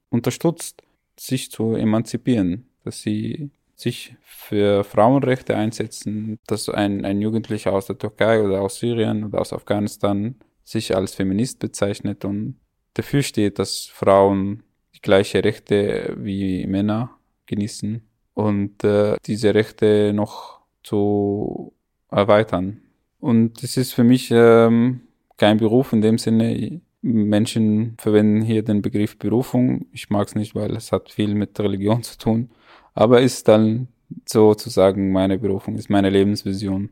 unterstützt, 0.09 0.83
sich 1.17 1.51
zu 1.51 1.73
emanzipieren, 1.73 2.65
dass 2.83 3.01
sie 3.01 3.51
sich 3.75 4.15
für 4.21 4.83
Frauenrechte 4.83 5.55
einsetzen, 5.55 6.39
dass 6.45 6.69
ein, 6.69 7.03
ein 7.03 7.21
Jugendlicher 7.21 7.73
aus 7.73 7.87
der 7.87 7.97
Türkei 7.97 8.43
oder 8.43 8.61
aus 8.61 8.77
Syrien 8.77 9.23
oder 9.23 9.41
aus 9.41 9.53
Afghanistan 9.53 10.35
sich 10.63 10.95
als 10.95 11.15
Feminist 11.15 11.59
bezeichnet 11.59 12.23
und 12.23 12.55
dafür 12.93 13.23
steht, 13.23 13.59
dass 13.59 13.85
Frauen 13.85 14.63
die 14.95 15.01
gleiche 15.01 15.43
Rechte 15.43 16.15
wie 16.17 16.65
Männer 16.67 17.11
genießen 17.45 18.01
und 18.33 18.83
äh, 18.83 19.17
diese 19.25 19.53
Rechte 19.53 20.13
noch 20.13 20.61
zu 20.83 21.73
erweitern. 22.09 22.81
Und 23.19 23.63
es 23.63 23.77
ist 23.77 23.93
für 23.93 24.03
mich 24.03 24.29
ähm, 24.31 25.01
kein 25.37 25.57
Beruf 25.57 25.93
in 25.93 26.01
dem 26.01 26.17
Sinne. 26.17 26.81
Menschen 27.03 27.95
verwenden 27.97 28.41
hier 28.41 28.63
den 28.63 28.81
Begriff 28.81 29.17
Berufung. 29.17 29.87
Ich 29.91 30.09
mag 30.11 30.27
es 30.27 30.35
nicht, 30.35 30.53
weil 30.53 30.75
es 30.75 30.91
hat 30.91 31.09
viel 31.09 31.33
mit 31.33 31.59
Religion 31.59 32.03
zu 32.03 32.17
tun 32.17 32.51
aber 32.93 33.21
ist 33.21 33.47
dann 33.47 33.87
sozusagen 34.27 35.11
meine 35.11 35.37
Berufung, 35.37 35.75
ist 35.75 35.89
meine 35.89 36.09
Lebensvision. 36.09 36.89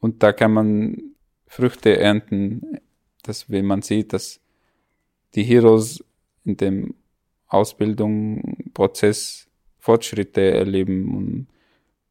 Und 0.00 0.22
da 0.22 0.32
kann 0.32 0.52
man 0.52 1.14
Früchte 1.46 1.98
ernten, 1.98 2.80
dass 3.22 3.50
wenn 3.50 3.66
man 3.66 3.82
sieht, 3.82 4.12
dass 4.12 4.40
die 5.34 5.44
Heroes 5.44 6.04
in 6.44 6.56
dem 6.56 6.94
Ausbildungsprozess 7.48 9.48
Fortschritte 9.78 10.40
erleben 10.40 11.16
und 11.16 11.46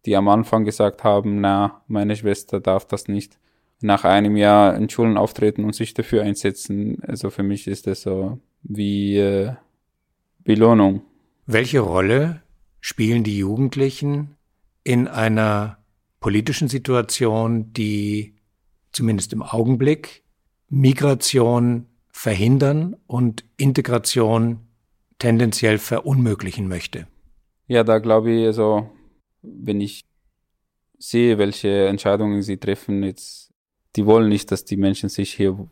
die 0.05 0.15
am 0.15 0.27
Anfang 0.27 0.65
gesagt 0.65 1.03
haben, 1.03 1.41
na, 1.41 1.81
meine 1.87 2.15
Schwester 2.15 2.59
darf 2.59 2.85
das 2.85 3.07
nicht. 3.07 3.37
Nach 3.81 4.03
einem 4.03 4.35
Jahr 4.35 4.75
in 4.75 4.89
Schulen 4.89 5.17
auftreten 5.17 5.63
und 5.63 5.73
sich 5.73 5.93
dafür 5.93 6.23
einsetzen. 6.23 7.01
Also 7.03 7.29
für 7.29 7.43
mich 7.43 7.67
ist 7.67 7.87
das 7.87 8.01
so 8.01 8.39
wie 8.61 9.17
äh, 9.17 9.53
Belohnung. 10.43 11.01
Welche 11.45 11.79
Rolle 11.79 12.41
spielen 12.79 13.23
die 13.23 13.37
Jugendlichen 13.37 14.35
in 14.83 15.07
einer 15.07 15.77
politischen 16.19 16.67
Situation, 16.67 17.73
die 17.73 18.35
zumindest 18.91 19.33
im 19.33 19.41
Augenblick, 19.41 20.23
Migration 20.69 21.87
verhindern 22.21 22.97
und 23.07 23.43
Integration 23.57 24.59
tendenziell 25.17 25.79
verunmöglichen 25.79 26.67
möchte? 26.67 27.07
Ja, 27.65 27.83
da 27.83 27.97
glaube 27.97 28.29
ich, 28.31 28.45
also, 28.45 28.91
wenn 29.41 29.81
ich 29.81 30.05
sehe, 30.99 31.39
welche 31.39 31.87
Entscheidungen 31.87 32.43
sie 32.43 32.57
treffen, 32.57 33.01
jetzt, 33.01 33.49
die 33.95 34.05
wollen 34.05 34.29
nicht, 34.29 34.51
dass 34.51 34.65
die 34.65 34.77
Menschen 34.77 35.09
sich 35.09 35.33
hier 35.33 35.67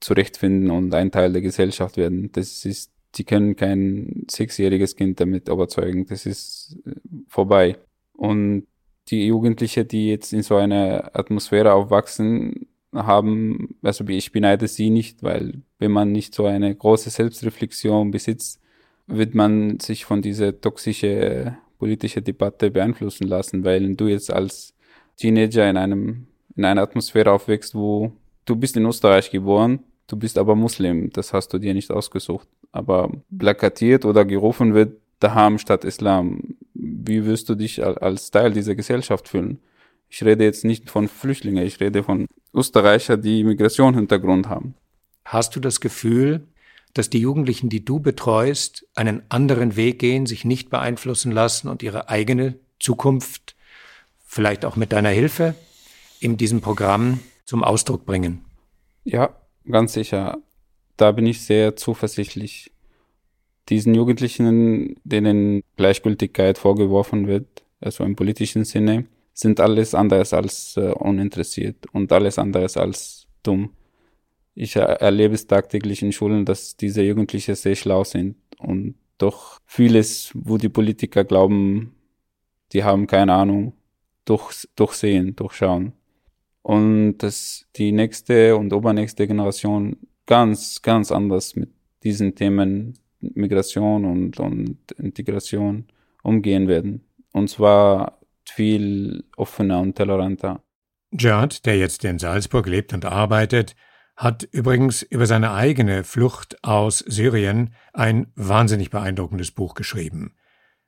zurechtfinden 0.00 0.70
und 0.70 0.92
ein 0.92 1.10
Teil 1.10 1.32
der 1.32 1.40
Gesellschaft 1.40 1.96
werden. 1.96 2.30
Das 2.30 2.66
ist, 2.66 2.92
die 3.14 3.24
können 3.24 3.56
kein 3.56 4.26
sechsjähriges 4.30 4.96
Kind 4.96 5.18
damit 5.18 5.48
überzeugen. 5.48 6.04
Das 6.04 6.26
ist 6.26 6.76
äh, 6.84 6.92
vorbei. 7.26 7.78
Und 8.12 8.66
die 9.08 9.28
Jugendlichen, 9.28 9.88
die 9.88 10.10
jetzt 10.10 10.34
in 10.34 10.42
so 10.42 10.56
einer 10.56 11.10
Atmosphäre 11.14 11.72
aufwachsen, 11.72 12.66
haben, 12.92 13.76
also 13.82 14.04
ich 14.08 14.32
beneide 14.32 14.66
sie 14.68 14.90
nicht, 14.90 15.22
weil 15.22 15.62
wenn 15.78 15.92
man 15.92 16.12
nicht 16.12 16.34
so 16.34 16.46
eine 16.46 16.74
große 16.74 17.10
Selbstreflexion 17.10 18.10
besitzt, 18.10 18.60
wird 19.06 19.34
man 19.34 19.78
sich 19.80 20.04
von 20.04 20.22
dieser 20.22 20.60
toxischen 20.60 21.56
politischen 21.78 22.24
Debatte 22.24 22.70
beeinflussen 22.70 23.26
lassen, 23.26 23.64
weil 23.64 23.94
du 23.96 24.06
jetzt 24.06 24.32
als 24.32 24.74
Teenager 25.16 25.68
in 25.68 25.76
einem 25.76 26.26
in 26.56 26.64
einer 26.64 26.82
Atmosphäre 26.82 27.32
aufwächst, 27.32 27.74
wo 27.74 28.12
du 28.44 28.56
bist 28.56 28.76
in 28.76 28.84
Österreich 28.84 29.30
geboren, 29.30 29.80
du 30.08 30.16
bist 30.16 30.36
aber 30.36 30.56
Muslim, 30.56 31.10
das 31.10 31.32
hast 31.32 31.48
du 31.52 31.58
dir 31.58 31.72
nicht 31.74 31.90
ausgesucht, 31.90 32.48
aber 32.72 33.10
plakatiert 33.36 34.04
oder 34.04 34.24
gerufen 34.24 34.74
wird 34.74 34.98
Daham 35.20 35.58
statt 35.58 35.84
Islam. 35.84 36.56
Wie 36.74 37.24
wirst 37.24 37.48
du 37.48 37.54
dich 37.54 37.84
als 37.84 38.30
Teil 38.30 38.52
dieser 38.52 38.74
Gesellschaft 38.74 39.28
fühlen? 39.28 39.60
Ich 40.10 40.24
rede 40.24 40.44
jetzt 40.44 40.64
nicht 40.64 40.90
von 40.90 41.08
Flüchtlingen, 41.08 41.64
ich 41.64 41.78
rede 41.78 42.02
von 42.02 42.26
Österreicher, 42.52 43.16
die 43.16 43.44
Migrationshintergrund 43.44 44.48
haben. 44.48 44.74
Hast 45.24 45.54
du 45.54 45.60
das 45.60 45.80
Gefühl, 45.80 46.48
dass 46.94 47.10
die 47.10 47.20
Jugendlichen, 47.20 47.68
die 47.68 47.84
du 47.84 48.00
betreust, 48.00 48.86
einen 48.96 49.22
anderen 49.28 49.76
Weg 49.76 50.00
gehen, 50.00 50.26
sich 50.26 50.44
nicht 50.44 50.68
beeinflussen 50.68 51.30
lassen 51.30 51.68
und 51.68 51.84
ihre 51.84 52.08
eigene 52.08 52.56
Zukunft, 52.80 53.54
vielleicht 54.26 54.64
auch 54.64 54.74
mit 54.74 54.90
deiner 54.90 55.10
Hilfe, 55.10 55.54
in 56.18 56.36
diesem 56.36 56.60
Programm 56.60 57.20
zum 57.44 57.62
Ausdruck 57.62 58.04
bringen? 58.04 58.44
Ja, 59.04 59.36
ganz 59.70 59.92
sicher. 59.92 60.38
Da 60.96 61.12
bin 61.12 61.26
ich 61.26 61.42
sehr 61.42 61.76
zuversichtlich. 61.76 62.72
Diesen 63.68 63.94
Jugendlichen, 63.94 64.96
denen 65.04 65.62
Gleichgültigkeit 65.76 66.58
vorgeworfen 66.58 67.28
wird, 67.28 67.62
also 67.80 68.02
im 68.02 68.16
politischen 68.16 68.64
Sinne, 68.64 69.06
sind 69.40 69.58
alles 69.58 69.94
anderes 69.94 70.34
als 70.34 70.76
äh, 70.76 70.92
uninteressiert 70.92 71.86
und 71.92 72.12
alles 72.12 72.38
anderes 72.38 72.76
als 72.76 73.26
dumm. 73.42 73.70
Ich 74.54 74.76
erlebe 74.76 75.34
es 75.34 75.46
tagtäglich 75.46 76.02
in 76.02 76.12
Schulen, 76.12 76.44
dass 76.44 76.76
diese 76.76 77.02
Jugendlichen 77.02 77.54
sehr 77.54 77.74
schlau 77.74 78.04
sind 78.04 78.36
und 78.58 78.96
doch 79.16 79.58
vieles, 79.64 80.32
wo 80.34 80.58
die 80.58 80.68
Politiker 80.68 81.24
glauben, 81.24 81.94
die 82.72 82.84
haben 82.84 83.06
keine 83.06 83.32
Ahnung, 83.32 83.72
durch, 84.26 84.68
durchsehen, 84.76 85.34
durchschauen. 85.36 85.92
Und 86.62 87.18
dass 87.18 87.66
die 87.76 87.92
nächste 87.92 88.56
und 88.56 88.72
übernächste 88.72 89.26
Generation 89.26 89.96
ganz, 90.26 90.82
ganz 90.82 91.10
anders 91.10 91.56
mit 91.56 91.70
diesen 92.02 92.34
Themen 92.34 92.98
Migration 93.20 94.04
und, 94.04 94.38
und 94.38 94.92
Integration 94.98 95.86
umgehen 96.22 96.68
werden. 96.68 97.02
Und 97.32 97.48
zwar 97.48 98.19
viel 98.48 99.24
offener 99.36 99.80
und 99.80 99.96
toleranter. 99.96 100.62
Judd, 101.12 101.66
der 101.66 101.76
jetzt 101.76 102.04
in 102.04 102.18
Salzburg 102.18 102.66
lebt 102.66 102.92
und 102.92 103.04
arbeitet, 103.04 103.74
hat 104.16 104.42
übrigens 104.52 105.02
über 105.02 105.26
seine 105.26 105.52
eigene 105.52 106.04
Flucht 106.04 106.62
aus 106.62 106.98
Syrien 106.98 107.74
ein 107.92 108.26
wahnsinnig 108.36 108.90
beeindruckendes 108.90 109.50
Buch 109.50 109.74
geschrieben. 109.74 110.34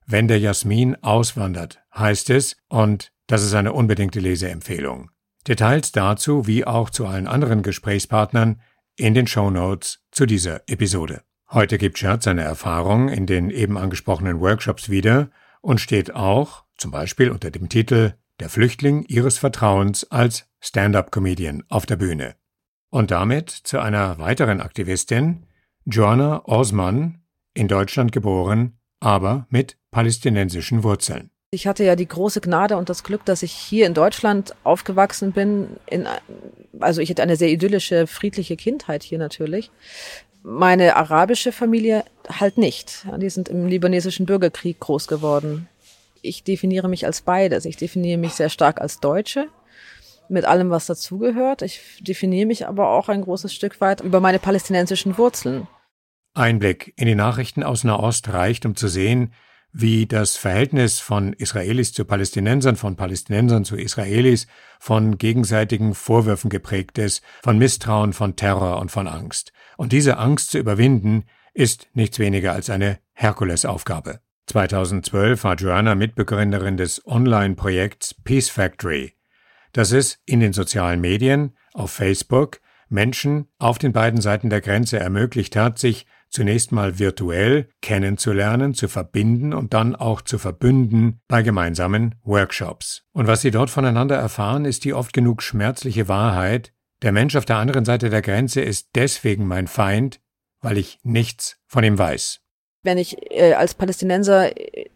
Wenn 0.06 0.28
der 0.28 0.38
Jasmin 0.38 0.96
auswandert, 1.02 1.80
heißt 1.96 2.30
es, 2.30 2.56
und 2.68 3.12
das 3.26 3.42
ist 3.42 3.54
eine 3.54 3.72
unbedingte 3.72 4.20
Leseempfehlung. 4.20 5.10
Details 5.48 5.92
dazu, 5.92 6.46
wie 6.46 6.66
auch 6.66 6.90
zu 6.90 7.06
allen 7.06 7.26
anderen 7.26 7.62
Gesprächspartnern, 7.62 8.60
in 8.96 9.14
den 9.14 9.26
Show 9.26 9.50
Notes 9.50 10.04
zu 10.10 10.26
dieser 10.26 10.68
Episode. 10.68 11.22
Heute 11.50 11.78
gibt 11.78 11.98
Judd 11.98 12.22
seine 12.22 12.42
Erfahrung 12.42 13.08
in 13.08 13.26
den 13.26 13.50
eben 13.50 13.78
angesprochenen 13.78 14.40
Workshops 14.40 14.90
wieder 14.90 15.30
und 15.60 15.80
steht 15.80 16.14
auch, 16.14 16.64
zum 16.82 16.90
Beispiel 16.90 17.30
unter 17.30 17.52
dem 17.52 17.68
Titel 17.68 18.14
Der 18.40 18.48
Flüchtling 18.48 19.04
ihres 19.04 19.38
Vertrauens 19.38 20.10
als 20.10 20.48
Stand-up-Comedian 20.58 21.62
auf 21.68 21.86
der 21.86 21.94
Bühne. 21.94 22.34
Und 22.90 23.12
damit 23.12 23.50
zu 23.50 23.78
einer 23.78 24.18
weiteren 24.18 24.60
Aktivistin, 24.60 25.46
Joanna 25.84 26.44
Osman, 26.44 27.22
in 27.54 27.68
Deutschland 27.68 28.10
geboren, 28.10 28.78
aber 28.98 29.46
mit 29.48 29.78
palästinensischen 29.92 30.82
Wurzeln. 30.82 31.30
Ich 31.52 31.68
hatte 31.68 31.84
ja 31.84 31.94
die 31.94 32.08
große 32.08 32.40
Gnade 32.40 32.76
und 32.76 32.88
das 32.88 33.04
Glück, 33.04 33.24
dass 33.24 33.44
ich 33.44 33.52
hier 33.52 33.86
in 33.86 33.94
Deutschland 33.94 34.52
aufgewachsen 34.64 35.30
bin. 35.30 35.76
In, 35.86 36.08
also 36.80 37.00
ich 37.00 37.10
hatte 37.10 37.22
eine 37.22 37.36
sehr 37.36 37.50
idyllische, 37.50 38.08
friedliche 38.08 38.56
Kindheit 38.56 39.04
hier 39.04 39.18
natürlich. 39.18 39.70
Meine 40.42 40.96
arabische 40.96 41.52
Familie 41.52 42.04
halt 42.28 42.58
nicht. 42.58 43.06
Die 43.18 43.30
sind 43.30 43.48
im 43.48 43.68
libanesischen 43.68 44.26
Bürgerkrieg 44.26 44.80
groß 44.80 45.06
geworden. 45.06 45.68
Ich 46.22 46.44
definiere 46.44 46.88
mich 46.88 47.04
als 47.04 47.20
beides. 47.20 47.64
Ich 47.64 47.76
definiere 47.76 48.18
mich 48.18 48.32
sehr 48.32 48.48
stark 48.48 48.80
als 48.80 49.00
Deutsche 49.00 49.48
mit 50.28 50.44
allem, 50.44 50.70
was 50.70 50.86
dazugehört. 50.86 51.62
Ich 51.62 51.80
definiere 52.00 52.46
mich 52.46 52.66
aber 52.66 52.88
auch 52.88 53.08
ein 53.08 53.22
großes 53.22 53.52
Stück 53.52 53.80
weit 53.80 54.00
über 54.00 54.20
meine 54.20 54.38
palästinensischen 54.38 55.18
Wurzeln. 55.18 55.66
Einblick 56.34 56.94
in 56.96 57.06
die 57.06 57.14
Nachrichten 57.14 57.62
aus 57.62 57.84
Nahost 57.84 58.32
reicht, 58.32 58.64
um 58.64 58.74
zu 58.74 58.88
sehen, 58.88 59.34
wie 59.72 60.06
das 60.06 60.36
Verhältnis 60.36 61.00
von 61.00 61.32
Israelis 61.32 61.92
zu 61.92 62.04
Palästinensern, 62.04 62.76
von 62.76 62.96
Palästinensern 62.96 63.64
zu 63.64 63.76
Israelis, 63.76 64.46
von 64.78 65.18
gegenseitigen 65.18 65.94
Vorwürfen 65.94 66.50
geprägt 66.50 66.98
ist, 66.98 67.22
von 67.42 67.58
Misstrauen, 67.58 68.12
von 68.12 68.36
Terror 68.36 68.78
und 68.80 68.90
von 68.90 69.08
Angst. 69.08 69.52
Und 69.76 69.92
diese 69.92 70.18
Angst 70.18 70.50
zu 70.50 70.58
überwinden, 70.58 71.24
ist 71.54 71.88
nichts 71.94 72.18
weniger 72.18 72.52
als 72.52 72.70
eine 72.70 72.98
Herkulesaufgabe. 73.12 74.20
2012 74.52 75.44
war 75.44 75.54
Joanna 75.54 75.94
Mitbegründerin 75.94 76.76
des 76.76 77.06
Online-Projekts 77.06 78.14
Peace 78.22 78.50
Factory, 78.50 79.14
das 79.72 79.92
es 79.92 80.18
in 80.26 80.40
den 80.40 80.52
sozialen 80.52 81.00
Medien, 81.00 81.56
auf 81.72 81.90
Facebook, 81.90 82.60
Menschen 82.90 83.48
auf 83.58 83.78
den 83.78 83.94
beiden 83.94 84.20
Seiten 84.20 84.50
der 84.50 84.60
Grenze 84.60 84.98
ermöglicht 84.98 85.56
hat, 85.56 85.78
sich 85.78 86.04
zunächst 86.28 86.70
mal 86.70 86.98
virtuell 86.98 87.70
kennenzulernen, 87.80 88.74
zu 88.74 88.88
verbinden 88.88 89.54
und 89.54 89.72
dann 89.72 89.96
auch 89.96 90.20
zu 90.20 90.36
verbünden 90.36 91.22
bei 91.28 91.40
gemeinsamen 91.40 92.16
Workshops. 92.22 93.04
Und 93.12 93.28
was 93.28 93.40
sie 93.40 93.52
dort 93.52 93.70
voneinander 93.70 94.16
erfahren, 94.16 94.66
ist 94.66 94.84
die 94.84 94.92
oft 94.92 95.14
genug 95.14 95.42
schmerzliche 95.42 96.08
Wahrheit, 96.08 96.74
der 97.00 97.12
Mensch 97.12 97.36
auf 97.36 97.46
der 97.46 97.56
anderen 97.56 97.86
Seite 97.86 98.10
der 98.10 98.20
Grenze 98.20 98.60
ist 98.60 98.90
deswegen 98.96 99.46
mein 99.46 99.66
Feind, 99.66 100.20
weil 100.60 100.76
ich 100.76 100.98
nichts 101.04 101.56
von 101.66 101.84
ihm 101.84 101.96
weiß. 101.96 102.42
Wenn 102.82 102.98
ich 102.98 103.30
äh, 103.30 103.54
als 103.54 103.74
Palästinenser 103.74 104.50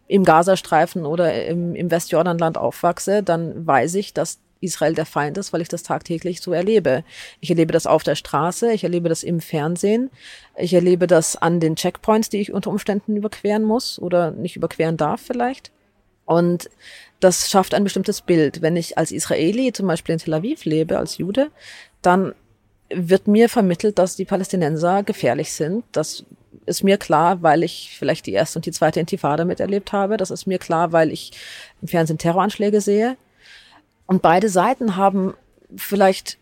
im 0.07 0.23
Gazastreifen 0.23 1.05
oder 1.05 1.45
im, 1.45 1.75
im 1.75 1.89
Westjordanland 1.89 2.57
aufwachse, 2.57 3.23
dann 3.23 3.65
weiß 3.65 3.95
ich, 3.95 4.13
dass 4.13 4.39
Israel 4.59 4.93
der 4.93 5.05
Feind 5.05 5.37
ist, 5.37 5.53
weil 5.53 5.61
ich 5.61 5.69
das 5.69 5.83
tagtäglich 5.83 6.41
so 6.41 6.51
erlebe. 6.51 7.03
Ich 7.39 7.49
erlebe 7.49 7.71
das 7.71 7.87
auf 7.87 8.03
der 8.03 8.15
Straße, 8.15 8.71
ich 8.73 8.83
erlebe 8.83 9.09
das 9.09 9.23
im 9.23 9.39
Fernsehen, 9.39 10.09
ich 10.57 10.73
erlebe 10.73 11.07
das 11.07 11.35
an 11.35 11.59
den 11.59 11.75
Checkpoints, 11.75 12.29
die 12.29 12.41
ich 12.41 12.51
unter 12.51 12.71
Umständen 12.71 13.15
überqueren 13.15 13.63
muss 13.63 13.99
oder 13.99 14.31
nicht 14.31 14.55
überqueren 14.55 14.97
darf 14.97 15.21
vielleicht. 15.21 15.71
Und 16.25 16.69
das 17.19 17.49
schafft 17.49 17.73
ein 17.73 17.83
bestimmtes 17.83 18.21
Bild. 18.21 18.61
Wenn 18.61 18.75
ich 18.75 18.97
als 18.97 19.11
Israeli 19.11 19.71
zum 19.71 19.87
Beispiel 19.87 20.13
in 20.13 20.19
Tel 20.19 20.33
Aviv 20.33 20.65
lebe, 20.65 20.97
als 20.97 21.17
Jude, 21.17 21.51
dann 22.01 22.33
wird 22.89 23.27
mir 23.27 23.49
vermittelt, 23.49 23.97
dass 23.97 24.15
die 24.15 24.25
Palästinenser 24.25 25.03
gefährlich 25.03 25.53
sind. 25.53 25.83
Das 25.91 26.25
ist 26.67 26.83
mir 26.83 26.97
klar, 26.97 27.41
weil 27.41 27.63
ich 27.63 27.95
vielleicht 27.97 28.25
die 28.25 28.33
erste 28.33 28.59
und 28.59 28.65
die 28.65 28.71
zweite 28.71 28.99
Intifada 28.99 29.45
miterlebt 29.45 29.93
habe. 29.93 30.17
Das 30.17 30.31
ist 30.31 30.45
mir 30.45 30.59
klar, 30.59 30.91
weil 30.91 31.11
ich 31.11 31.31
im 31.81 31.87
Fernsehen 31.87 32.17
Terroranschläge 32.17 32.81
sehe. 32.81 33.17
Und 34.05 34.21
beide 34.21 34.49
Seiten 34.49 34.95
haben 34.95 35.33
vielleicht 35.75 36.37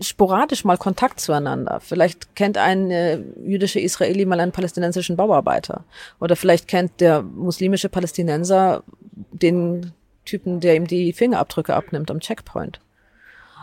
sporadisch 0.00 0.64
mal 0.64 0.76
Kontakt 0.76 1.20
zueinander. 1.20 1.80
Vielleicht 1.80 2.36
kennt 2.36 2.58
ein 2.58 2.90
äh, 2.90 3.20
jüdischer 3.44 3.80
Israeli 3.80 4.26
mal 4.26 4.38
einen 4.38 4.52
palästinensischen 4.52 5.16
Bauarbeiter. 5.16 5.84
Oder 6.20 6.36
vielleicht 6.36 6.68
kennt 6.68 7.00
der 7.00 7.22
muslimische 7.22 7.88
Palästinenser 7.88 8.84
den 9.32 9.92
Typen, 10.24 10.60
der 10.60 10.76
ihm 10.76 10.86
die 10.86 11.12
Fingerabdrücke 11.12 11.74
abnimmt 11.74 12.10
am 12.10 12.20
Checkpoint. 12.20 12.80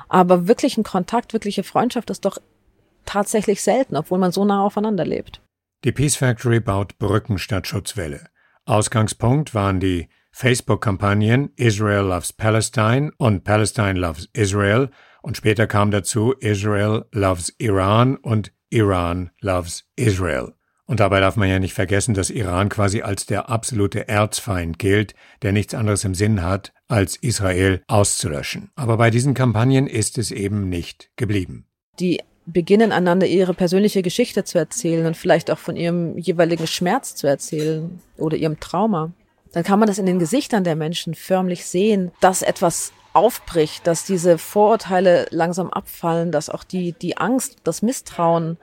Aber 0.09 0.47
wirklichen 0.47 0.83
Kontakt, 0.83 1.33
wirkliche 1.33 1.63
Freundschaft 1.63 2.09
ist 2.09 2.25
doch 2.25 2.37
tatsächlich 3.05 3.61
selten, 3.61 3.95
obwohl 3.95 4.17
man 4.17 4.31
so 4.31 4.45
nah 4.45 4.63
aufeinander 4.63 5.05
lebt. 5.05 5.41
Die 5.85 5.91
Peace 5.91 6.15
Factory 6.15 6.59
baut 6.59 6.97
Brücken 6.97 7.37
statt 7.37 7.67
Schutzwelle. 7.67 8.25
Ausgangspunkt 8.65 9.53
waren 9.53 9.79
die 9.79 10.07
Facebook-Kampagnen 10.31 11.51
Israel 11.57 12.05
Loves 12.05 12.33
Palestine 12.33 13.11
und 13.19 13.43
Palestine 13.43 13.93
Loves 13.93 14.27
Israel 14.33 14.89
Und 15.21 15.37
später 15.37 15.67
kam 15.67 15.91
dazu 15.91 16.33
Israel 16.39 17.05
loves 17.11 17.53
Iran 17.59 18.17
und 18.17 18.51
Iran 18.71 19.29
loves 19.41 19.87
Israel. 19.95 20.53
Und 20.87 21.01
dabei 21.01 21.19
darf 21.19 21.35
man 21.35 21.49
ja 21.49 21.59
nicht 21.59 21.75
vergessen, 21.75 22.15
dass 22.15 22.31
Iran 22.31 22.69
quasi 22.69 23.03
als 23.03 23.27
der 23.27 23.49
absolute 23.49 24.07
Erzfeind 24.07 24.79
gilt, 24.79 25.13
der 25.43 25.51
nichts 25.51 25.75
anderes 25.75 26.03
im 26.03 26.15
Sinn 26.15 26.41
hat, 26.41 26.73
als 26.87 27.15
Israel 27.15 27.83
auszulöschen. 27.87 28.71
Aber 28.75 28.97
bei 28.97 29.11
diesen 29.11 29.35
Kampagnen 29.35 29.85
ist 29.85 30.17
es 30.17 30.31
eben 30.31 30.67
nicht 30.67 31.11
geblieben. 31.15 31.67
Die 31.99 32.21
beginnen 32.45 32.91
einander 32.91 33.27
ihre 33.27 33.53
persönliche 33.53 34.01
Geschichte 34.01 34.43
zu 34.43 34.57
erzählen 34.57 35.05
und 35.05 35.17
vielleicht 35.17 35.49
auch 35.51 35.57
von 35.57 35.75
ihrem 35.75 36.17
jeweiligen 36.17 36.67
Schmerz 36.67 37.15
zu 37.15 37.27
erzählen 37.27 37.99
oder 38.17 38.37
ihrem 38.37 38.59
Trauma. 38.59 39.11
Dann 39.51 39.63
kann 39.63 39.79
man 39.79 39.87
das 39.87 39.97
in 39.97 40.05
den 40.05 40.19
Gesichtern 40.19 40.63
der 40.63 40.75
Menschen 40.75 41.15
förmlich 41.15 41.65
sehen, 41.65 42.11
dass 42.19 42.41
etwas 42.41 42.91
aufbricht, 43.13 43.87
dass 43.87 44.05
diese 44.05 44.37
Vorurteile 44.37 45.27
langsam 45.31 45.69
abfallen, 45.69 46.31
dass 46.31 46.49
auch 46.49 46.63
die, 46.63 46.91
die 46.91 47.17
Angst, 47.17 47.57
das 47.63 47.81
Misstrauen 47.81 48.57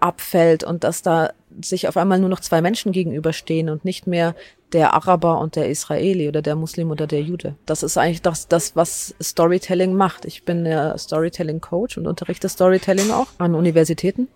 abfällt 0.00 0.64
und 0.64 0.84
dass 0.84 1.02
da 1.02 1.32
sich 1.60 1.88
auf 1.88 1.96
einmal 1.96 2.18
nur 2.18 2.28
noch 2.28 2.40
zwei 2.40 2.60
Menschen 2.62 2.92
gegenüberstehen 2.92 3.68
und 3.68 3.84
nicht 3.84 4.06
mehr 4.06 4.34
der 4.72 4.94
Araber 4.94 5.40
und 5.40 5.56
der 5.56 5.68
Israeli 5.68 6.28
oder 6.28 6.42
der 6.42 6.56
Muslim 6.56 6.90
oder 6.90 7.06
der 7.06 7.22
Jude. 7.22 7.56
Das 7.66 7.82
ist 7.82 7.98
eigentlich 7.98 8.22
das, 8.22 8.48
das 8.48 8.76
was 8.76 9.14
Storytelling 9.20 9.94
macht. 9.94 10.24
Ich 10.24 10.44
bin 10.44 10.64
der 10.64 10.96
Storytelling-Coach 10.96 11.98
und 11.98 12.06
unterrichte 12.06 12.48
Storytelling 12.48 13.10
auch 13.10 13.28
an 13.38 13.54
Universitäten. 13.54 14.28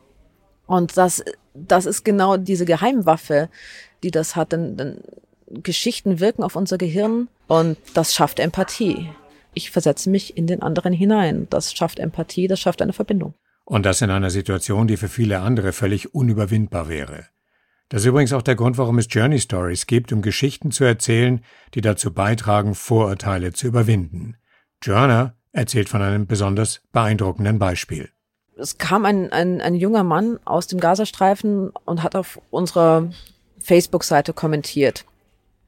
Und 0.66 0.97
das, 0.97 1.23
das 1.54 1.87
ist 1.87 2.04
genau 2.04 2.37
diese 2.37 2.64
Geheimwaffe, 2.64 3.49
die 4.02 4.11
das 4.11 4.35
hat. 4.35 4.52
Denn, 4.52 4.76
denn 4.76 5.00
Geschichten 5.49 6.21
wirken 6.21 6.42
auf 6.42 6.56
unser 6.56 6.78
Gehirn 6.78 7.28
und 7.47 7.76
das 7.94 8.14
schafft 8.14 8.40
Empathie. 8.40 9.11
Ich 9.52 9.71
versetze 9.71 10.11
mich 10.11 10.37
in 10.37 10.47
den 10.47 10.62
anderen 10.62 10.92
hinein. 10.92 11.47
Das 11.50 11.73
schafft 11.73 12.00
Empathie, 12.00 12.49
das 12.49 12.59
schafft 12.59 12.83
eine 12.83 12.92
Verbindung. 12.92 13.35
Und 13.64 13.87
das 13.87 14.02
in 14.02 14.11
einer 14.11 14.30
Situation, 14.30 14.87
die 14.87 14.97
für 14.97 15.09
viele 15.09 15.40
andere 15.40 15.73
völlig 15.73 16.14
unüberwindbar 16.14 16.88
wäre. 16.88 17.26
Das 17.88 18.02
ist 18.02 18.06
übrigens 18.06 18.33
auch 18.33 18.42
der 18.42 18.56
Grund, 18.56 18.78
warum 18.78 18.99
es 18.99 19.06
Journey 19.09 19.38
Stories 19.38 19.87
gibt, 19.87 20.12
um 20.12 20.23
Geschichten 20.23 20.71
zu 20.71 20.85
erzählen, 20.85 21.42
die 21.75 21.80
dazu 21.80 22.12
beitragen, 22.12 22.75
Vorurteile 22.75 23.52
zu 23.52 23.66
überwinden. 23.66 24.37
Journer 24.83 25.37
erzählt 25.52 25.88
von 25.88 26.02
einem 26.02 26.26
besonders 26.26 26.83
beeindruckenden 26.92 27.59
Beispiel. 27.59 28.11
Es 28.56 28.78
kam 28.78 29.04
ein, 29.04 29.33
ein, 29.33 29.61
ein 29.61 29.75
junger 29.75 30.04
Mann 30.04 30.38
aus 30.44 30.66
dem 30.66 30.80
Gazastreifen 30.80 31.71
und 31.85 32.02
hat 32.02 32.16
auf 32.16 32.40
unserer 32.50 33.11
Facebook-Seite 33.59 34.33
kommentiert 34.33 35.04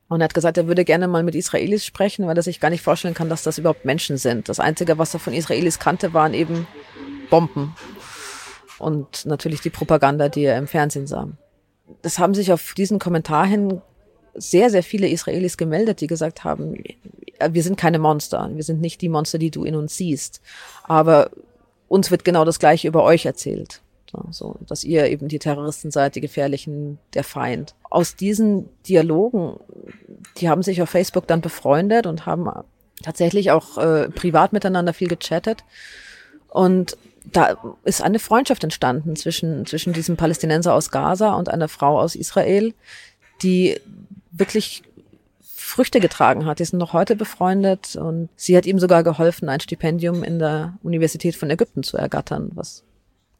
und 0.08 0.22
hat 0.22 0.34
gesagt, 0.34 0.56
er 0.56 0.68
würde 0.68 0.84
gerne 0.84 1.08
mal 1.08 1.22
mit 1.22 1.34
Israelis 1.34 1.84
sprechen, 1.84 2.26
weil 2.26 2.36
er 2.36 2.42
sich 2.42 2.60
gar 2.60 2.70
nicht 2.70 2.82
vorstellen 2.82 3.14
kann, 3.14 3.28
dass 3.28 3.42
das 3.42 3.58
überhaupt 3.58 3.84
Menschen 3.84 4.18
sind. 4.18 4.48
Das 4.48 4.60
Einzige, 4.60 4.98
was 4.98 5.14
er 5.14 5.20
von 5.20 5.32
Israelis 5.32 5.78
kannte, 5.78 6.14
waren 6.14 6.34
eben 6.34 6.66
Bomben. 7.28 7.74
Und 8.78 9.26
natürlich 9.26 9.60
die 9.60 9.70
Propaganda, 9.70 10.28
die 10.28 10.44
er 10.44 10.58
im 10.58 10.68
Fernsehen 10.68 11.06
sah. 11.06 11.28
Es 12.02 12.18
haben 12.18 12.34
sich 12.34 12.52
auf 12.52 12.74
diesen 12.74 12.98
Kommentar 12.98 13.46
hin 13.46 13.80
sehr, 14.34 14.70
sehr 14.70 14.82
viele 14.82 15.08
Israelis 15.08 15.56
gemeldet, 15.56 16.00
die 16.00 16.06
gesagt 16.06 16.44
haben, 16.44 16.82
wir 17.50 17.62
sind 17.62 17.76
keine 17.76 17.98
Monster, 17.98 18.50
wir 18.52 18.62
sind 18.62 18.80
nicht 18.80 19.00
die 19.00 19.08
Monster, 19.08 19.38
die 19.38 19.50
du 19.50 19.64
in 19.64 19.74
uns 19.74 19.96
siehst. 19.96 20.40
Aber 20.84 21.30
uns 21.88 22.10
wird 22.10 22.24
genau 22.24 22.44
das 22.44 22.58
Gleiche 22.58 22.88
über 22.88 23.02
euch 23.02 23.24
erzählt. 23.26 23.80
So, 24.30 24.56
dass 24.66 24.84
ihr 24.84 25.06
eben 25.06 25.28
die 25.28 25.38
Terroristen 25.38 25.90
seid, 25.90 26.14
die 26.14 26.20
Gefährlichen, 26.20 26.98
der 27.14 27.24
Feind. 27.24 27.74
Aus 27.90 28.16
diesen 28.16 28.68
Dialogen, 28.88 29.58
die 30.38 30.48
haben 30.48 30.62
sich 30.62 30.82
auf 30.82 30.90
Facebook 30.90 31.26
dann 31.26 31.40
befreundet 31.40 32.06
und 32.06 32.26
haben 32.26 32.48
tatsächlich 33.02 33.50
auch 33.50 33.78
äh, 33.78 34.08
privat 34.08 34.52
miteinander 34.52 34.92
viel 34.92 35.08
gechattet. 35.08 35.64
Und 36.48 36.96
da 37.32 37.56
ist 37.84 38.02
eine 38.02 38.18
Freundschaft 38.18 38.64
entstanden 38.64 39.16
zwischen, 39.16 39.66
zwischen 39.66 39.92
diesem 39.92 40.16
Palästinenser 40.16 40.74
aus 40.74 40.90
Gaza 40.90 41.34
und 41.34 41.48
einer 41.48 41.68
Frau 41.68 42.00
aus 42.00 42.14
Israel, 42.14 42.72
die 43.42 43.80
wirklich 44.30 44.82
Früchte 45.42 46.00
getragen 46.00 46.46
hat. 46.46 46.60
Die 46.60 46.64
sind 46.64 46.78
noch 46.78 46.92
heute 46.92 47.16
befreundet 47.16 47.96
und 47.96 48.28
sie 48.36 48.56
hat 48.56 48.66
ihm 48.66 48.78
sogar 48.78 49.02
geholfen, 49.02 49.48
ein 49.48 49.60
Stipendium 49.60 50.22
in 50.22 50.38
der 50.38 50.78
Universität 50.82 51.34
von 51.34 51.50
Ägypten 51.50 51.82
zu 51.82 51.96
ergattern, 51.96 52.50
was 52.54 52.84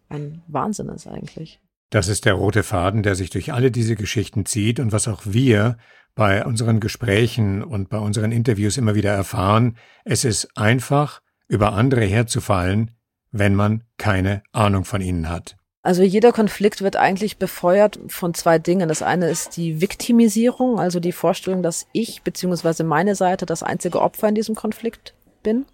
ein 0.08 0.42
Wahnsinn 0.48 0.88
ist 0.88 1.06
eigentlich. 1.06 1.60
Das 1.90 2.08
ist 2.08 2.24
der 2.24 2.34
rote 2.34 2.62
Faden, 2.62 3.02
der 3.02 3.14
sich 3.14 3.30
durch 3.30 3.52
alle 3.52 3.70
diese 3.70 3.94
Geschichten 3.94 4.44
zieht 4.44 4.80
und 4.80 4.92
was 4.92 5.08
auch 5.08 5.22
wir 5.24 5.78
bei 6.14 6.44
unseren 6.44 6.80
Gesprächen 6.80 7.62
und 7.62 7.88
bei 7.88 7.98
unseren 7.98 8.32
Interviews 8.32 8.76
immer 8.76 8.94
wieder 8.94 9.12
erfahren. 9.12 9.76
Es 10.04 10.24
ist 10.24 10.56
einfach, 10.56 11.20
über 11.48 11.74
andere 11.74 12.04
herzufallen, 12.04 12.90
wenn 13.30 13.54
man 13.54 13.84
keine 13.98 14.42
Ahnung 14.52 14.84
von 14.84 15.00
ihnen 15.00 15.28
hat. 15.28 15.56
Also 15.82 16.02
jeder 16.02 16.32
Konflikt 16.32 16.82
wird 16.82 16.96
eigentlich 16.96 17.36
befeuert 17.36 18.00
von 18.08 18.34
zwei 18.34 18.58
Dingen. 18.58 18.88
Das 18.88 19.02
eine 19.02 19.28
ist 19.28 19.56
die 19.56 19.80
Viktimisierung, 19.80 20.80
also 20.80 20.98
die 20.98 21.12
Vorstellung, 21.12 21.62
dass 21.62 21.86
ich 21.92 22.22
bzw. 22.22 22.82
meine 22.82 23.14
Seite 23.14 23.46
das 23.46 23.62
einzige 23.62 24.00
Opfer 24.00 24.28
in 24.28 24.34
diesem 24.34 24.56
Konflikt 24.56 25.14
bin. 25.44 25.64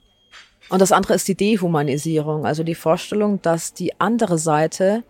Und 0.73 0.81
das 0.81 0.91
andere 0.91 1.13
ist 1.13 1.29
die 1.29 1.35
Dehumanisierung, 1.35 2.47
also 2.47 2.65
die 2.65 2.75
Vorstellung, 2.75 3.43
dass 3.43 3.75
die 3.75 4.01
andere 4.01 4.39
Seite 4.39 5.05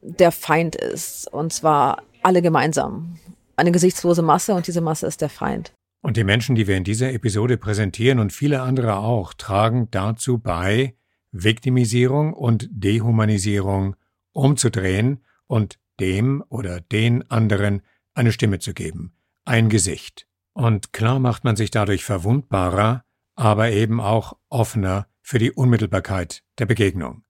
der 0.00 0.30
Feind 0.30 0.76
ist. 0.76 1.26
Und 1.26 1.52
zwar 1.52 2.04
alle 2.22 2.40
gemeinsam. 2.40 3.16
Eine 3.56 3.72
gesichtslose 3.72 4.22
Masse 4.22 4.54
und 4.54 4.68
diese 4.68 4.80
Masse 4.80 5.08
ist 5.08 5.20
der 5.20 5.28
Feind. 5.28 5.72
Und 6.02 6.16
die 6.16 6.22
Menschen, 6.22 6.54
die 6.54 6.68
wir 6.68 6.76
in 6.76 6.84
dieser 6.84 7.12
Episode 7.12 7.58
präsentieren 7.58 8.20
und 8.20 8.32
viele 8.32 8.62
andere 8.62 8.98
auch, 8.98 9.34
tragen 9.34 9.88
dazu 9.90 10.38
bei, 10.38 10.94
Viktimisierung 11.32 12.32
und 12.32 12.68
Dehumanisierung 12.70 13.96
umzudrehen 14.30 15.24
und 15.48 15.80
dem 15.98 16.44
oder 16.48 16.80
den 16.80 17.28
anderen 17.28 17.82
eine 18.14 18.30
Stimme 18.30 18.60
zu 18.60 18.72
geben, 18.72 19.14
ein 19.44 19.68
Gesicht. 19.68 20.28
Und 20.52 20.92
klar 20.92 21.18
macht 21.18 21.42
man 21.42 21.56
sich 21.56 21.72
dadurch 21.72 22.04
verwundbarer, 22.04 23.02
aber 23.42 23.72
eben 23.72 24.00
auch 24.00 24.36
offener 24.50 25.08
für 25.20 25.40
die 25.40 25.50
Unmittelbarkeit 25.50 26.44
der 26.60 26.66
Begegnung. 26.66 27.24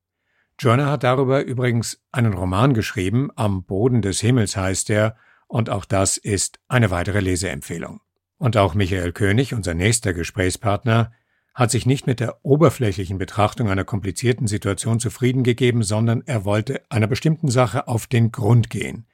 Joanna 0.59 0.91
hat 0.91 1.05
darüber 1.05 1.43
übrigens 1.43 2.03
einen 2.13 2.35
Roman 2.35 2.75
geschrieben, 2.75 3.31
Am 3.35 3.65
Boden 3.65 4.03
des 4.03 4.21
Himmels 4.21 4.55
heißt 4.55 4.91
er, 4.91 5.17
und 5.49 5.71
auch 5.71 5.87
das 5.87 6.19
ist 6.19 6.61
eine 6.69 6.91
weitere 6.91 7.21
Leseempfehlung. 7.21 8.03
Und 8.37 8.59
auch 8.59 8.75
Michael 8.75 9.13
König, 9.13 9.55
unser 9.55 9.73
nächster 9.73 10.13
Gesprächspartner, 10.13 11.13
hat 11.55 11.71
sich 11.71 11.87
nicht 11.87 12.07
mit 12.07 12.21
der 12.21 12.45
oberflächlichen 12.45 13.17
Betrachtung 13.17 13.71
einer 13.71 13.85
komplizierten 13.85 14.47
Situation 14.47 15.01
zufrieden 15.01 15.45
gegeben, 15.45 15.83
sondern 15.83 16.23
er 16.27 16.45
wollte 16.45 16.83
einer 16.91 17.07
bestimmten 17.07 17.49
Sache 17.49 17.89
auf 17.89 18.07
den 18.07 18.33
Grund 18.33 18.69
gehen. 18.69 19.07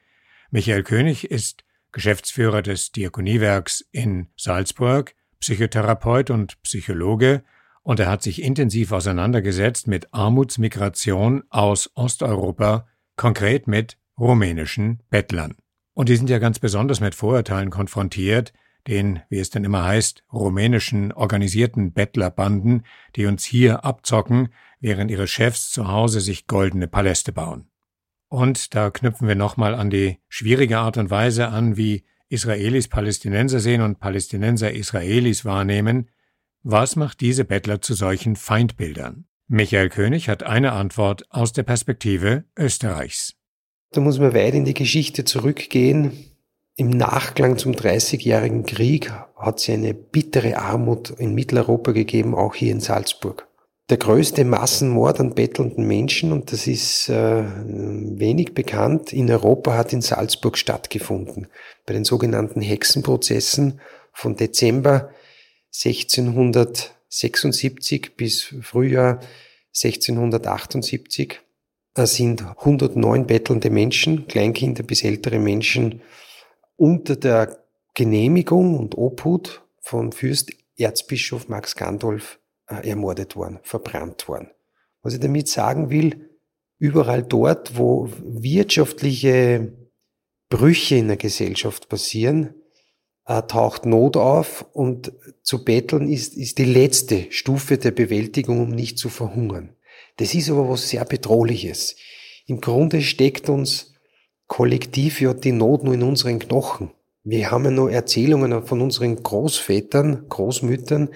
Michael 0.51 0.83
König 0.83 1.31
ist 1.31 1.63
Geschäftsführer 1.93 2.61
des 2.61 2.91
Diakoniewerks 2.91 3.87
in 3.93 4.27
Salzburg, 4.35 5.15
Psychotherapeut 5.39 6.29
und 6.29 6.61
Psychologe, 6.63 7.43
und 7.81 7.99
er 7.99 8.09
hat 8.09 8.21
sich 8.21 8.43
intensiv 8.43 8.91
auseinandergesetzt 8.91 9.87
mit 9.87 10.13
Armutsmigration 10.13 11.43
aus 11.49 11.89
Osteuropa, 11.95 12.87
konkret 13.15 13.67
mit 13.67 13.97
rumänischen 14.17 15.01
Bettlern. 15.09 15.55
Und 15.93 16.09
die 16.09 16.15
sind 16.15 16.29
ja 16.29 16.39
ganz 16.39 16.59
besonders 16.59 16.99
mit 16.99 17.15
Vorurteilen 17.15 17.69
konfrontiert, 17.69 18.53
den, 18.87 19.21
wie 19.29 19.39
es 19.39 19.49
denn 19.49 19.63
immer 19.63 19.83
heißt, 19.83 20.23
rumänischen 20.31 21.11
organisierten 21.11 21.93
Bettlerbanden, 21.93 22.85
die 23.15 23.25
uns 23.25 23.43
hier 23.43 23.85
abzocken, 23.85 24.49
während 24.79 25.11
ihre 25.11 25.27
Chefs 25.27 25.71
zu 25.71 25.87
Hause 25.89 26.21
sich 26.21 26.47
goldene 26.47 26.87
Paläste 26.87 27.31
bauen. 27.31 27.69
Und 28.29 28.75
da 28.75 28.91
knüpfen 28.91 29.27
wir 29.27 29.35
nochmal 29.35 29.75
an 29.75 29.89
die 29.89 30.19
schwierige 30.27 30.77
Art 30.79 30.97
und 30.97 31.09
Weise 31.09 31.49
an, 31.49 31.75
wie 31.75 32.05
Israelis 32.29 32.87
Palästinenser 32.87 33.59
sehen 33.59 33.81
und 33.81 33.99
Palästinenser 33.99 34.71
Israelis 34.71 35.45
wahrnehmen, 35.45 36.09
was 36.63 36.95
macht 36.95 37.21
diese 37.21 37.45
Bettler 37.45 37.81
zu 37.81 37.93
solchen 37.93 38.35
Feindbildern? 38.35 39.25
Michael 39.47 39.89
König 39.89 40.29
hat 40.29 40.43
eine 40.43 40.73
Antwort 40.73 41.25
aus 41.31 41.53
der 41.53 41.63
Perspektive 41.63 42.45
Österreichs. 42.57 43.35
Da 43.91 44.01
muss 44.01 44.19
man 44.19 44.33
weit 44.35 44.53
in 44.53 44.65
die 44.65 44.75
Geschichte 44.75 45.25
zurückgehen. 45.25 46.11
Im 46.75 46.91
Nachklang 46.91 47.57
zum 47.57 47.73
Dreißigjährigen 47.73 48.65
Krieg 48.65 49.11
hat 49.11 49.59
es 49.59 49.69
eine 49.69 49.93
bittere 49.93 50.57
Armut 50.57 51.09
in 51.09 51.33
Mitteleuropa 51.33 51.91
gegeben, 51.91 52.35
auch 52.35 52.53
hier 52.53 52.71
in 52.71 52.79
Salzburg. 52.79 53.48
Der 53.89 53.97
größte 53.97 54.45
Massenmord 54.45 55.19
an 55.19 55.33
bettelnden 55.33 55.87
Menschen, 55.87 56.31
und 56.31 56.51
das 56.51 56.67
ist 56.67 57.09
äh, 57.09 57.43
wenig 57.43 58.53
bekannt, 58.53 59.11
in 59.13 59.31
Europa 59.31 59.73
hat 59.73 59.93
in 59.93 60.03
Salzburg 60.03 60.59
stattgefunden. 60.59 61.47
Bei 61.87 61.93
den 61.93 62.03
sogenannten 62.03 62.61
Hexenprozessen 62.61 63.81
von 64.13 64.35
Dezember 64.35 65.09
1676 65.73 68.15
bis 68.15 68.53
Frühjahr 68.61 69.21
1678 69.75 71.39
sind 71.95 72.43
109 72.43 73.25
bettelnde 73.25 73.71
Menschen, 73.71 74.27
Kleinkinder 74.27 74.83
bis 74.83 75.03
ältere 75.03 75.39
Menschen, 75.39 76.03
unter 76.75 77.15
der 77.15 77.57
Genehmigung 77.95 78.77
und 78.77 78.95
Obhut 78.95 79.63
von 79.81 80.11
Fürst 80.11 80.51
Erzbischof 80.77 81.49
Max 81.49 81.75
Gandolf 81.75 82.37
ermordet 82.75 83.35
worden, 83.35 83.59
verbrannt 83.63 84.27
worden. 84.27 84.49
Was 85.01 85.13
ich 85.13 85.19
damit 85.19 85.47
sagen 85.47 85.89
will, 85.89 86.29
überall 86.77 87.23
dort, 87.23 87.77
wo 87.77 88.09
wirtschaftliche 88.23 89.73
Brüche 90.49 90.95
in 90.95 91.07
der 91.07 91.17
Gesellschaft 91.17 91.89
passieren, 91.89 92.55
äh, 93.25 93.43
taucht 93.43 93.85
Not 93.85 94.17
auf 94.17 94.65
und 94.73 95.13
zu 95.43 95.63
betteln 95.63 96.09
ist, 96.09 96.35
ist 96.35 96.57
die 96.57 96.65
letzte 96.65 97.31
Stufe 97.31 97.77
der 97.77 97.91
Bewältigung, 97.91 98.61
um 98.61 98.69
nicht 98.69 98.97
zu 98.97 99.09
verhungern. 99.09 99.75
Das 100.17 100.33
ist 100.33 100.49
aber 100.49 100.67
was 100.67 100.89
sehr 100.89 101.05
Bedrohliches. 101.05 101.95
Im 102.47 102.59
Grunde 102.59 103.01
steckt 103.01 103.47
uns 103.47 103.93
kollektiv 104.47 105.21
ja 105.21 105.33
die 105.33 105.51
Not 105.51 105.83
nur 105.83 105.93
in 105.93 106.03
unseren 106.03 106.39
Knochen. 106.39 106.91
Wir 107.23 107.51
haben 107.51 107.65
ja 107.65 107.71
noch 107.71 107.89
Erzählungen 107.89 108.65
von 108.65 108.81
unseren 108.81 109.21
Großvätern, 109.21 110.27
Großmüttern, 110.27 111.09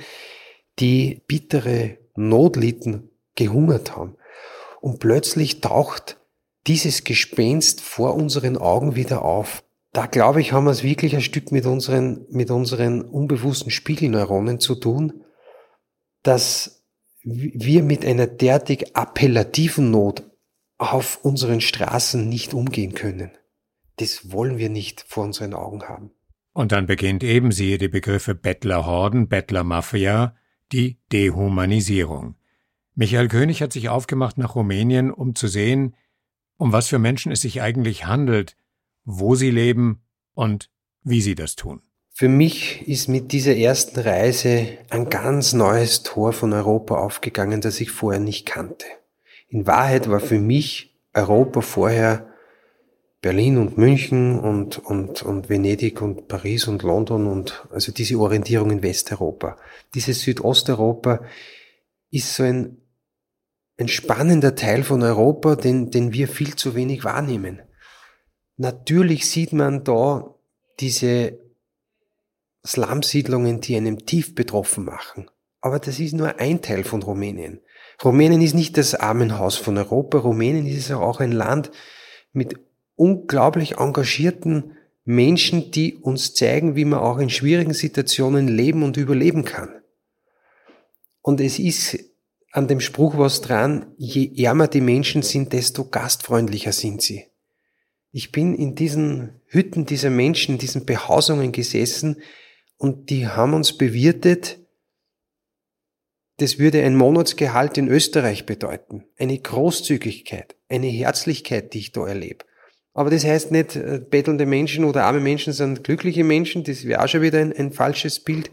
die 0.80 1.22
bittere 1.28 1.98
Not 2.16 2.56
litten, 2.56 3.10
gehungert 3.36 3.96
haben. 3.96 4.16
Und 4.82 5.00
plötzlich 5.00 5.62
taucht 5.62 6.18
dieses 6.68 7.04
Gespenst 7.04 7.82
vor 7.82 8.16
unseren 8.16 8.58
Augen 8.58 8.96
wieder 8.96 9.24
auf. 9.24 9.64
Da 9.92 10.06
glaube 10.06 10.42
ich, 10.42 10.54
haben 10.54 10.66
wir 10.66 10.72
es 10.72 10.84
wirklich 10.84 11.16
ein 11.16 11.22
Stück 11.22 11.52
mit 11.52 11.66
unseren, 11.66 12.26
mit 12.30 12.50
unseren 12.52 13.02
unbewussten 13.02 13.72
Spiegelneuronen 13.72 14.60
zu 14.60 14.76
tun, 14.76 15.24
dass 16.24 16.84
wir 17.24 17.84
mit 17.84 18.06
einer 18.06 18.28
derartig 18.28 18.96
appellativen 18.96 19.92
Not 19.92 20.24
auf 20.78 21.20
unseren 21.24 21.62
Straßen 21.62 22.28
nicht 22.28 22.54
umgehen 22.54 22.94
können. 22.94 23.32
Das 23.98 24.32
wollen 24.32 24.58
wir 24.58 24.70
nicht 24.70 25.06
vor 25.08 25.24
unseren 25.24 25.54
Augen 25.54 25.84
haben. 25.84 26.12
Und 26.54 26.72
dann 26.72 26.86
beginnt 26.86 27.24
eben, 27.24 27.52
siehe 27.52 27.78
die 27.78 27.88
Begriffe 27.88 28.36
Bettlerhorden, 28.36 29.28
Bettlermafia, 29.28 30.36
die 30.72 30.98
Dehumanisierung. 31.12 32.36
Michael 32.96 33.28
König 33.28 33.62
hat 33.62 33.74
sich 33.74 33.90
aufgemacht 33.90 34.38
nach 34.38 34.56
Rumänien, 34.56 35.12
um 35.12 35.36
zu 35.36 35.48
sehen, 35.48 35.96
um 36.58 36.72
was 36.72 36.88
für 36.88 37.00
Menschen 37.00 37.32
es 37.32 37.42
sich 37.42 37.62
eigentlich 37.62 38.06
handelt, 38.06 38.56
wo 39.04 39.36
sie 39.36 39.52
leben 39.52 40.02
und 40.34 40.70
wie 41.04 41.22
sie 41.22 41.36
das 41.36 41.56
tun. 41.56 41.82
Für 42.12 42.30
mich 42.30 42.88
ist 42.88 43.10
mit 43.10 43.32
dieser 43.32 43.56
ersten 43.56 44.00
Reise 44.00 44.78
ein 44.90 45.10
ganz 45.10 45.54
neues 45.54 46.04
Tor 46.04 46.32
von 46.32 46.54
Europa 46.54 46.96
aufgegangen, 46.96 47.60
das 47.60 47.82
ich 47.82 47.90
vorher 47.90 48.22
nicht 48.22 48.46
kannte. 48.46 48.86
In 49.48 49.66
Wahrheit 49.66 50.10
war 50.10 50.20
für 50.20 50.40
mich 50.40 50.96
Europa 51.14 51.62
vorher 51.62 52.33
Berlin 53.24 53.58
und 53.58 53.78
München 53.78 54.38
und, 54.38 54.80
und, 54.80 55.24
und 55.24 55.50
Venedig 55.50 56.02
und 56.02 56.28
Paris 56.28 56.68
und 56.68 56.84
London 56.84 57.26
und 57.26 57.66
also 57.72 57.94
diese 57.94 58.20
Orientierung 58.20 58.70
in 58.70 58.84
Westeuropa. 58.84 59.58
Dieses 59.96 60.22
Südosteuropa 60.22 61.22
ist 62.12 62.36
so 62.36 62.44
ein, 62.44 62.82
ein 63.80 63.88
spannender 63.88 64.56
Teil 64.56 64.84
von 64.84 65.02
Europa, 65.02 65.56
den, 65.56 65.90
den 65.90 66.12
wir 66.12 66.28
viel 66.28 66.58
zu 66.58 66.76
wenig 66.76 67.06
wahrnehmen. 67.06 67.62
Natürlich 68.58 69.30
sieht 69.30 69.54
man 69.54 69.86
da 69.86 70.36
diese 70.82 71.40
Slumsiedlungen, 72.68 73.62
die 73.62 73.78
einem 73.78 74.06
tief 74.06 74.36
betroffen 74.36 74.84
machen. 74.84 75.32
Aber 75.62 75.80
das 75.80 75.98
ist 75.98 76.14
nur 76.14 76.42
ein 76.42 76.62
Teil 76.62 76.84
von 76.84 77.02
Rumänien. 77.02 77.62
Rumänien 78.04 78.42
ist 78.42 78.54
nicht 78.54 78.78
das 78.78 78.96
Armenhaus 78.96 79.56
von 79.56 79.78
Europa. 79.78 80.18
Rumänien 80.18 80.68
ist 80.68 80.92
auch 80.92 81.22
ein 81.22 81.32
Land 81.32 81.72
mit 82.34 82.60
unglaublich 82.96 83.78
engagierten 83.78 84.78
Menschen, 85.06 85.72
die 85.72 85.96
uns 85.96 86.34
zeigen, 86.34 86.76
wie 86.76 86.86
man 86.86 87.00
auch 87.00 87.18
in 87.18 87.30
schwierigen 87.30 87.74
Situationen 87.74 88.48
leben 88.48 88.84
und 88.84 88.98
überleben 88.98 89.44
kann. 89.44 89.82
Und 91.22 91.42
es 91.42 91.60
ist 91.60 91.98
an 92.52 92.68
dem 92.68 92.80
Spruch 92.80 93.18
was 93.18 93.42
dran, 93.42 93.94
je 93.98 94.32
ärmer 94.44 94.68
die 94.68 94.82
Menschen 94.82 95.24
sind, 95.24 95.54
desto 95.54 95.86
gastfreundlicher 95.86 96.72
sind 96.72 97.02
sie. 97.02 97.26
Ich 98.12 98.32
bin 98.32 98.54
in 98.54 98.76
diesen 98.76 99.42
Hütten 99.48 99.88
dieser 99.88 100.12
Menschen, 100.12 100.60
diesen 100.60 100.86
Behausungen 100.86 101.52
gesessen 101.52 102.22
und 102.78 103.10
die 103.10 103.28
haben 103.28 103.56
uns 103.56 103.76
bewirtet. 103.76 104.60
Das 106.38 106.60
würde 106.60 106.84
ein 106.84 106.96
Monatsgehalt 106.96 107.78
in 107.80 107.88
Österreich 107.88 108.46
bedeuten. 108.46 109.06
Eine 109.18 109.40
Großzügigkeit, 109.40 110.56
eine 110.70 110.88
Herzlichkeit, 110.88 111.74
die 111.74 111.80
ich 111.80 111.92
da 111.92 112.08
erlebe. 112.08 112.46
Aber 112.94 113.10
das 113.10 113.26
heißt 113.26 113.52
nicht, 113.52 113.76
äh, 113.76 114.00
bettelnde 114.08 114.46
Menschen 114.46 114.86
oder 114.86 115.06
arme 115.06 115.20
Menschen 115.20 115.54
sind 115.54 115.84
glückliche 115.84 116.24
Menschen. 116.24 116.64
Das 116.64 116.86
wäre 116.86 117.04
auch 117.04 117.08
schon 117.08 117.22
wieder 117.22 117.40
ein, 117.40 117.52
ein 117.54 117.72
falsches 117.72 118.20
Bild. 118.20 118.52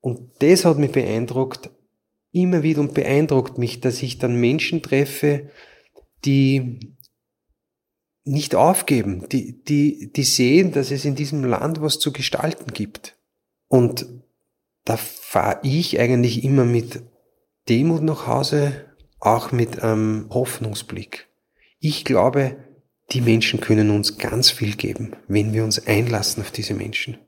Und 0.00 0.30
das 0.40 0.64
hat 0.64 0.78
mich 0.78 0.92
beeindruckt, 0.92 1.70
immer 2.32 2.62
wieder 2.62 2.80
und 2.80 2.94
beeindruckt 2.94 3.58
mich, 3.58 3.80
dass 3.80 4.02
ich 4.02 4.18
dann 4.18 4.40
Menschen 4.40 4.82
treffe, 4.82 5.50
die 6.24 6.96
nicht 8.24 8.54
aufgeben, 8.54 9.28
die, 9.28 9.62
die, 9.62 10.10
die 10.12 10.24
sehen, 10.24 10.72
dass 10.72 10.90
es 10.90 11.04
in 11.04 11.14
diesem 11.14 11.44
Land 11.44 11.82
was 11.82 11.98
zu 11.98 12.12
gestalten 12.12 12.72
gibt. 12.72 13.18
Und 13.68 14.06
da 14.84 14.96
fahre 14.96 15.60
ich 15.62 16.00
eigentlich 16.00 16.42
immer 16.44 16.64
mit 16.64 17.02
Demut 17.68 18.02
nach 18.02 18.26
Hause, 18.26 18.84
auch 19.20 19.52
mit 19.52 19.82
einem 19.82 20.28
Hoffnungsblick. 20.30 21.28
Ich 21.86 22.06
glaube, 22.06 22.56
die 23.10 23.20
Menschen 23.20 23.60
können 23.60 23.90
uns 23.90 24.16
ganz 24.16 24.50
viel 24.50 24.74
geben, 24.74 25.16
wenn 25.28 25.52
wir 25.52 25.64
uns 25.64 25.86
einlassen 25.86 26.42
auf 26.42 26.50
diese 26.50 26.72
Menschen. 26.72 27.18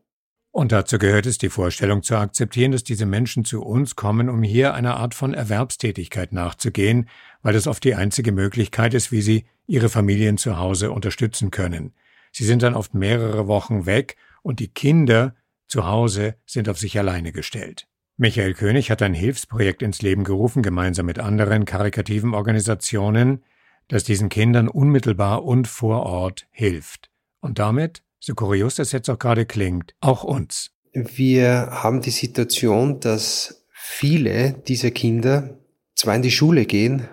Und 0.51 0.73
dazu 0.73 0.97
gehört 0.97 1.27
es, 1.27 1.37
die 1.37 1.51
Vorstellung 1.51 2.03
zu 2.03 2.17
akzeptieren, 2.17 2.73
dass 2.73 2.83
diese 2.83 3.05
Menschen 3.05 3.45
zu 3.45 3.63
uns 3.63 3.97
kommen, 3.97 4.31
um 4.31 4.43
hier 4.43 4.73
einer 4.73 4.97
Art 4.97 5.13
von 5.13 5.35
Erwerbstätigkeit 5.35 6.33
nachzugehen, 6.33 7.07
weil 7.43 7.53
das 7.53 7.67
oft 7.67 7.85
die 7.85 7.97
einzige 7.97 8.33
Möglichkeit 8.33 8.95
ist, 8.95 9.13
wie 9.13 9.21
sie 9.21 9.45
ihre 9.67 9.91
Familien 9.91 10.39
zu 10.39 10.57
Hause 10.57 10.91
unterstützen 10.91 11.51
können. 11.51 11.93
Sie 12.33 12.47
sind 12.47 12.63
dann 12.63 12.73
oft 12.73 12.95
mehrere 12.95 13.49
Wochen 13.49 13.85
weg 13.85 14.17
und 14.41 14.59
die 14.59 14.69
Kinder 14.69 15.35
zu 15.69 15.87
Hause 15.87 16.37
sind 16.47 16.71
auf 16.71 16.79
sich 16.79 16.99
alleine 16.99 17.31
gestellt. 17.33 17.89
Michael 18.17 18.55
König 18.55 18.91
hat 18.91 19.03
ein 19.03 19.13
Hilfsprojekt 19.13 19.83
ins 19.83 20.01
Leben 20.01 20.25
gerufen, 20.25 20.63
gemeinsam 20.63 21.05
mit 21.05 21.19
anderen 21.19 21.67
karikativen 21.67 22.33
Organisationen, 22.33 23.43
das 23.89 24.05
diesen 24.05 24.29
Kindern 24.29 24.69
unmittelbar 24.69 25.45
und 25.45 25.69
vor 25.69 26.03
Ort 26.05 26.47
hilft. 26.51 27.11
Und 27.41 27.59
damit 27.59 28.03
so 28.19 28.35
kurios 28.35 28.75
das 28.75 28.93
jetzt 28.93 29.09
auch 29.09 29.19
gerade 29.19 29.47
klingt, 29.47 29.95
auch 30.01 30.25
uns. 30.25 30.73
Wir 30.93 31.69
haben 31.71 32.01
die 32.01 32.11
Situation, 32.11 33.01
dass 33.01 33.67
viele 33.73 34.53
dieser 34.67 34.91
Kinder 34.91 35.59
zwar 35.95 36.17
in 36.17 36.23
die 36.23 36.31
Schule 36.31 36.65
gehen, 36.65 37.09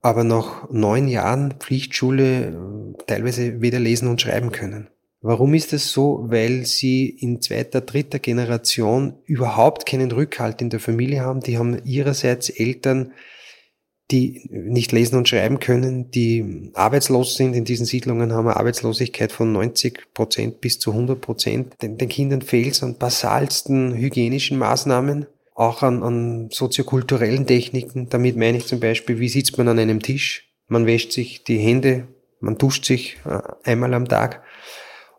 aber 0.00 0.24
nach 0.24 0.70
neun 0.70 1.08
Jahren 1.08 1.52
Pflichtschule 1.58 2.46
äh, 2.48 3.04
teilweise 3.06 3.60
weder 3.60 3.78
lesen 3.78 4.08
und 4.08 4.20
schreiben 4.20 4.52
können. 4.52 4.88
Warum 5.20 5.54
ist 5.54 5.72
das 5.72 5.90
so? 5.90 6.26
Weil 6.28 6.66
sie 6.66 7.08
in 7.08 7.40
zweiter, 7.40 7.80
dritter 7.80 8.18
Generation 8.18 9.14
überhaupt 9.24 9.86
keinen 9.86 10.12
Rückhalt 10.12 10.62
in 10.62 10.70
der 10.70 10.80
Familie 10.80 11.22
haben. 11.22 11.40
Die 11.40 11.58
haben 11.58 11.82
ihrerseits 11.84 12.48
Eltern, 12.48 13.12
die 14.10 14.48
nicht 14.50 14.92
lesen 14.92 15.16
und 15.16 15.28
schreiben 15.28 15.58
können, 15.58 16.10
die 16.10 16.70
arbeitslos 16.74 17.34
sind. 17.34 17.54
In 17.54 17.64
diesen 17.64 17.86
Siedlungen 17.86 18.32
haben 18.32 18.46
wir 18.46 18.56
Arbeitslosigkeit 18.56 19.32
von 19.32 19.52
90 19.52 20.14
Prozent 20.14 20.60
bis 20.60 20.78
zu 20.78 20.92
100 20.92 21.20
Prozent. 21.20 21.74
Den, 21.82 21.98
den 21.98 22.08
Kindern 22.08 22.42
fehlt 22.42 22.74
es 22.74 22.82
an 22.82 22.98
basalsten 22.98 23.94
hygienischen 23.94 24.58
Maßnahmen, 24.58 25.26
auch 25.54 25.82
an, 25.82 26.02
an 26.02 26.50
soziokulturellen 26.52 27.46
Techniken. 27.46 28.08
Damit 28.08 28.36
meine 28.36 28.58
ich 28.58 28.66
zum 28.66 28.78
Beispiel, 28.78 29.18
wie 29.18 29.28
sitzt 29.28 29.58
man 29.58 29.68
an 29.68 29.78
einem 29.78 30.00
Tisch? 30.00 30.52
Man 30.68 30.86
wäscht 30.86 31.12
sich 31.12 31.42
die 31.42 31.58
Hände, 31.58 32.06
man 32.40 32.58
duscht 32.58 32.84
sich 32.84 33.16
äh, 33.24 33.40
einmal 33.64 33.92
am 33.94 34.06
Tag. 34.06 34.42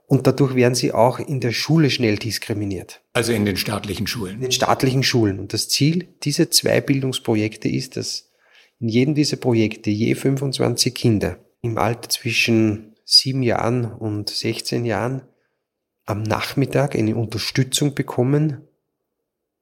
Und 0.10 0.26
dadurch 0.26 0.56
werden 0.56 0.76
sie 0.76 0.94
auch 0.94 1.20
in 1.20 1.42
der 1.42 1.52
Schule 1.52 1.90
schnell 1.90 2.16
diskriminiert. 2.16 3.02
Also 3.12 3.34
in 3.34 3.44
den 3.44 3.58
staatlichen 3.58 4.08
Schulen. 4.08 4.36
In 4.36 4.42
den 4.42 4.52
staatlichen 4.54 5.04
Schulen. 5.04 5.38
Und 5.38 5.52
das 5.52 5.68
Ziel 5.68 6.08
dieser 6.24 6.50
zwei 6.50 6.80
Bildungsprojekte 6.80 7.68
ist, 7.68 7.98
dass 7.98 8.27
in 8.80 8.90
jedem 8.90 9.16
dieser 9.16 9.38
Projekte 9.38 9.90
je 9.90 10.16
25 10.16 10.94
Kinder 10.94 11.40
im 11.62 11.78
Alter 11.78 12.10
zwischen 12.10 12.96
sieben 13.04 13.42
Jahren 13.42 13.86
und 13.86 14.30
16 14.30 14.86
Jahren 14.86 15.24
am 16.06 16.24
Nachmittag 16.24 16.96
eine 16.96 17.16
Unterstützung 17.16 17.94
bekommen, 17.94 18.62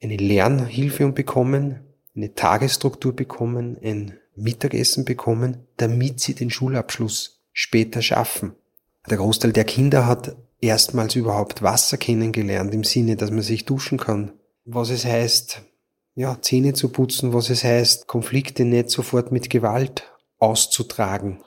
eine 0.01 0.17
Lernhilfe 0.17 1.11
bekommen, 1.11 1.79
eine 2.15 2.33
Tagesstruktur 2.33 3.15
bekommen, 3.15 3.77
ein 3.83 4.17
Mittagessen 4.35 5.05
bekommen, 5.05 5.65
damit 5.77 6.19
sie 6.19 6.35
den 6.35 6.49
Schulabschluss 6.49 7.43
später 7.51 8.01
schaffen. 8.01 8.53
Der 9.09 9.17
Großteil 9.17 9.53
der 9.53 9.63
Kinder 9.63 10.05
hat 10.05 10.35
erstmals 10.61 11.15
überhaupt 11.15 11.61
Wasser 11.61 11.97
kennengelernt 11.97 12.73
im 12.73 12.83
Sinne, 12.83 13.15
dass 13.15 13.31
man 13.31 13.41
sich 13.41 13.65
duschen 13.65 13.97
kann. 13.97 14.33
Was 14.65 14.89
es 14.89 15.05
heißt, 15.05 15.61
ja, 16.15 16.41
Zähne 16.41 16.73
zu 16.73 16.89
putzen, 16.89 17.33
was 17.33 17.49
es 17.49 17.63
heißt, 17.63 18.07
Konflikte 18.07 18.65
nicht 18.65 18.89
sofort 18.89 19.31
mit 19.31 19.49
Gewalt 19.49 20.11
auszutragen. 20.39 21.43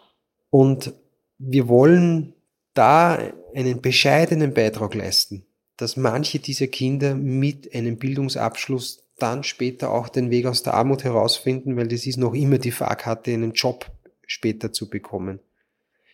Und 0.51 0.93
wir 1.39 1.69
wollen 1.69 2.35
da 2.75 3.19
einen 3.55 3.81
bescheidenen 3.81 4.55
Beitrag 4.55 4.95
leisten, 4.95 5.47
dass 5.77 5.97
manche 5.97 6.39
dieser 6.39 6.67
Kinder 6.67 7.15
mit 7.15 7.75
einem 7.75 7.99
Bildungsabschluss 7.99 9.05
dann 9.19 9.43
später 9.43 9.91
auch 9.91 10.09
den 10.09 10.31
Weg 10.31 10.47
aus 10.47 10.63
der 10.63 10.75
Armut 10.75 11.03
herausfinden, 11.03 11.77
weil 11.77 11.89
das 11.89 12.07
ist 12.07 12.19
noch 12.19 12.35
immer 12.35 12.59
die 12.59 12.71
Fahrkarte, 12.71 13.33
einen 13.33 13.53
Job 13.53 13.91
später 14.27 14.73
zu 14.73 14.89
bekommen. 14.89 15.41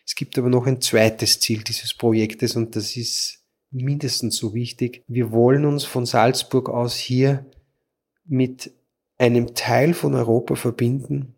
Es 0.05 0.15
gibt 0.15 0.37
aber 0.37 0.49
noch 0.49 0.65
ein 0.65 0.81
zweites 0.81 1.39
Ziel 1.39 1.63
dieses 1.63 1.93
Projektes 1.93 2.55
und 2.55 2.75
das 2.75 2.95
ist 2.95 3.43
mindestens 3.71 4.37
so 4.37 4.53
wichtig. 4.53 5.03
Wir 5.07 5.31
wollen 5.31 5.65
uns 5.65 5.83
von 5.83 6.05
Salzburg 6.05 6.69
aus 6.69 6.95
hier 6.95 7.45
mit 8.25 8.71
einem 9.17 9.55
Teil 9.55 9.93
von 9.93 10.13
Europa 10.13 10.55
verbinden, 10.55 11.35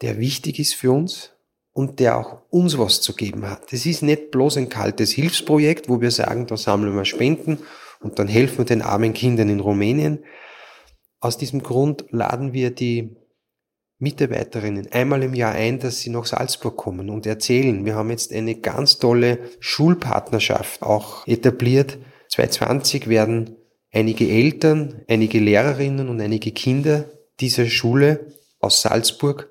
der 0.00 0.18
wichtig 0.18 0.58
ist 0.58 0.74
für 0.74 0.92
uns 0.92 1.32
und 1.72 2.00
der 2.00 2.18
auch 2.18 2.42
uns 2.50 2.78
was 2.78 3.00
zu 3.00 3.14
geben 3.14 3.48
hat. 3.48 3.72
Das 3.72 3.86
ist 3.86 4.02
nicht 4.02 4.30
bloß 4.30 4.56
ein 4.58 4.68
kaltes 4.68 5.12
Hilfsprojekt, 5.12 5.88
wo 5.88 6.00
wir 6.00 6.10
sagen, 6.10 6.46
da 6.46 6.56
sammeln 6.56 6.94
wir 6.94 7.04
Spenden 7.04 7.58
und 8.00 8.18
dann 8.18 8.28
helfen 8.28 8.58
wir 8.58 8.64
den 8.64 8.82
armen 8.82 9.14
Kindern 9.14 9.48
in 9.48 9.60
Rumänien. 9.60 10.24
Aus 11.20 11.38
diesem 11.38 11.62
Grund 11.62 12.04
laden 12.10 12.52
wir 12.52 12.70
die 12.70 13.16
Mitarbeiterinnen 13.98 14.90
einmal 14.90 15.22
im 15.22 15.34
Jahr 15.34 15.52
ein, 15.52 15.78
dass 15.78 16.00
sie 16.00 16.10
nach 16.10 16.26
Salzburg 16.26 16.76
kommen 16.76 17.08
und 17.08 17.24
erzählen. 17.24 17.84
Wir 17.84 17.94
haben 17.94 18.10
jetzt 18.10 18.32
eine 18.32 18.56
ganz 18.56 18.98
tolle 18.98 19.38
Schulpartnerschaft 19.60 20.82
auch 20.82 21.24
etabliert. 21.28 21.98
2020 22.30 23.08
werden 23.08 23.56
einige 23.92 24.28
Eltern, 24.28 25.02
einige 25.08 25.38
Lehrerinnen 25.38 26.08
und 26.08 26.20
einige 26.20 26.50
Kinder 26.50 27.04
dieser 27.40 27.66
Schule 27.66 28.32
aus 28.58 28.82
Salzburg 28.82 29.50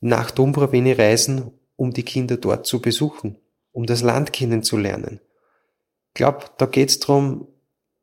nach 0.00 0.30
Dombroveni 0.30 0.92
reisen, 0.92 1.52
um 1.76 1.92
die 1.92 2.02
Kinder 2.02 2.36
dort 2.36 2.66
zu 2.66 2.80
besuchen, 2.80 3.36
um 3.72 3.86
das 3.86 4.02
Land 4.02 4.32
kennenzulernen. 4.32 5.20
Ich 6.08 6.14
glaube, 6.14 6.46
da 6.58 6.66
geht 6.66 6.90
es 6.90 7.00
darum, 7.00 7.48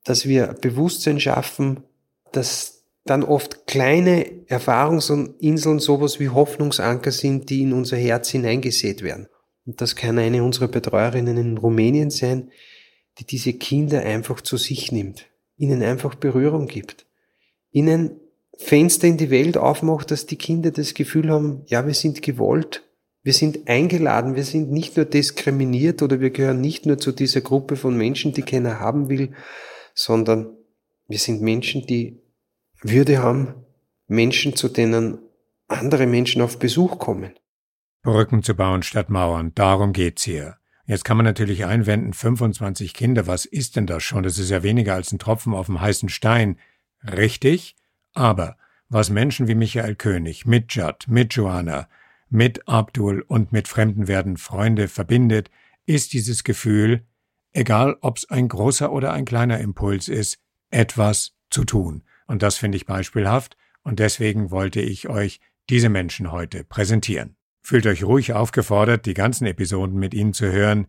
dass 0.04 0.26
wir 0.26 0.48
Bewusstsein 0.62 1.20
schaffen, 1.20 1.84
dass 2.32 2.84
dann 3.04 3.24
oft 3.24 3.68
kleine 3.68 4.48
Erfahrungsinseln 4.48 5.80
sowas 5.80 6.20
wie 6.20 6.30
Hoffnungsanker 6.30 7.12
sind, 7.12 7.50
die 7.50 7.62
in 7.62 7.74
unser 7.74 7.98
Herz 7.98 8.30
hineingesät 8.30 9.04
werden. 9.04 9.28
Und 9.66 9.82
das 9.82 9.96
kann 9.96 10.18
eine 10.18 10.44
unserer 10.44 10.68
Betreuerinnen 10.68 11.38
in 11.38 11.58
Rumänien 11.58 12.10
sein, 12.10 12.52
die 13.18 13.26
diese 13.26 13.54
Kinder 13.54 14.02
einfach 14.02 14.42
zu 14.42 14.58
sich 14.58 14.92
nimmt, 14.92 15.28
ihnen 15.58 15.82
einfach 15.82 16.16
Berührung 16.16 16.68
gibt, 16.68 17.06
ihnen 17.72 18.20
Fenster 18.58 19.08
in 19.08 19.18
die 19.18 19.30
Welt 19.30 19.58
aufmacht, 19.58 20.12
dass 20.12 20.26
die 20.26 20.38
Kinder 20.38 20.72
das 20.72 20.94
Gefühl 20.94 21.30
haben, 21.30 21.64
ja, 21.68 21.86
wir 21.86 21.94
sind 21.94 22.22
gewollt, 22.22 22.84
wir 23.24 23.34
sind 23.34 23.68
eingeladen, 23.68 24.36
wir 24.36 24.44
sind 24.44 24.72
nicht 24.72 24.96
nur 24.96 25.06
diskriminiert 25.06 26.02
oder 26.02 26.20
wir 26.20 26.30
gehören 26.30 26.62
nicht 26.62 26.86
nur 26.86 26.98
zu 26.98 27.12
dieser 27.12 27.42
Gruppe 27.42 27.76
von 27.76 27.98
Menschen, 27.98 28.34
die 28.34 28.44
keiner 28.44 28.80
haben 28.80 29.10
will, 29.10 29.34
sondern 29.94 30.56
wir 31.08 31.20
sind 31.20 31.42
Menschen, 31.42 31.86
die 31.86 32.22
Würde 32.82 33.22
haben, 33.22 33.56
Menschen, 34.08 34.56
zu 34.56 34.70
denen 34.70 35.20
andere 35.68 36.06
Menschen 36.06 36.42
auf 36.42 36.60
Besuch 36.60 37.00
kommen. 37.00 37.34
Brücken 38.04 38.44
zu 38.44 38.54
bauen 38.54 38.84
statt 38.84 39.10
Mauern, 39.10 39.52
darum 39.56 39.92
geht's 39.92 40.24
hier. 40.24 40.58
Jetzt 40.88 41.04
kann 41.04 41.18
man 41.18 41.26
natürlich 41.26 41.66
einwenden, 41.66 42.14
25 42.14 42.94
Kinder, 42.94 43.26
was 43.26 43.46
ist 43.46 43.76
denn 43.76 43.88
das 43.88 44.04
schon? 44.04 44.24
Das 44.24 44.38
ist 44.38 44.52
ja 44.52 44.62
weniger 44.62 44.94
als 44.94 45.12
ein 45.12 45.20
Tropfen 45.20 45.54
auf 45.54 45.66
dem 45.66 45.82
heißen 45.82 46.10
Stein. 46.10 46.60
Richtig, 47.04 47.76
aber 48.14 48.58
was 48.88 49.10
Menschen 49.10 49.48
wie 49.48 49.56
Michael 49.56 49.96
König 49.96 50.46
mit 50.46 50.74
Judd, 50.74 51.08
mit 51.08 51.34
Joanna, 51.34 51.88
mit 52.30 52.68
Abdul 52.68 53.22
und 53.22 53.52
mit 53.52 53.68
fremden 53.68 54.08
werden 54.08 54.38
Freunde 54.38 54.88
verbindet, 54.88 55.50
ist 55.88 56.14
dieses 56.14 56.44
Gefühl, 56.44 57.04
egal 57.52 57.98
ob's 58.02 58.30
ein 58.30 58.48
großer 58.48 58.92
oder 58.92 59.12
ein 59.12 59.26
kleiner 59.26 59.60
Impuls 59.60 60.08
ist, 60.08 60.38
etwas 60.70 61.34
zu 61.50 61.64
tun. 61.64 62.04
Und 62.28 62.44
das 62.44 62.58
finde 62.58 62.78
ich 62.78 62.86
beispielhaft 62.86 63.58
und 63.82 64.00
deswegen 64.00 64.52
wollte 64.52 64.82
ich 64.82 65.10
euch 65.10 65.40
diese 65.70 65.90
Menschen 65.90 66.32
heute 66.32 66.64
präsentieren. 66.64 67.36
Fühlt 67.66 67.88
euch 67.88 68.04
ruhig 68.04 68.32
aufgefordert, 68.32 69.08
die 69.08 69.16
ganzen 69.16 69.48
Episoden 69.48 69.98
mit 69.98 70.14
ihnen 70.14 70.34
zu 70.34 70.52
hören. 70.52 70.86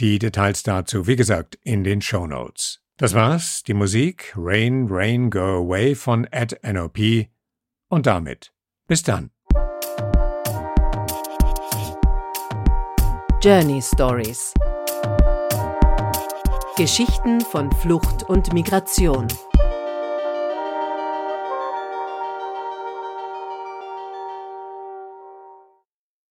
Die 0.00 0.18
Details 0.18 0.64
dazu, 0.64 1.06
wie 1.06 1.14
gesagt, 1.14 1.56
in 1.62 1.84
den 1.84 2.02
Show 2.02 2.26
Notes. 2.26 2.80
Das 2.96 3.14
war's, 3.14 3.62
die 3.62 3.74
Musik 3.74 4.34
Rain, 4.36 4.88
Rain, 4.90 5.30
Go 5.30 5.38
Away 5.38 5.94
von 5.94 6.24
Ed 6.32 6.58
NOP. 6.64 7.28
Und 7.88 8.06
damit 8.06 8.52
bis 8.88 9.04
dann. 9.04 9.30
Journey 13.40 13.80
Stories 13.80 14.52
Geschichten 16.76 17.40
von 17.40 17.70
Flucht 17.70 18.24
und 18.24 18.52
Migration. 18.52 19.28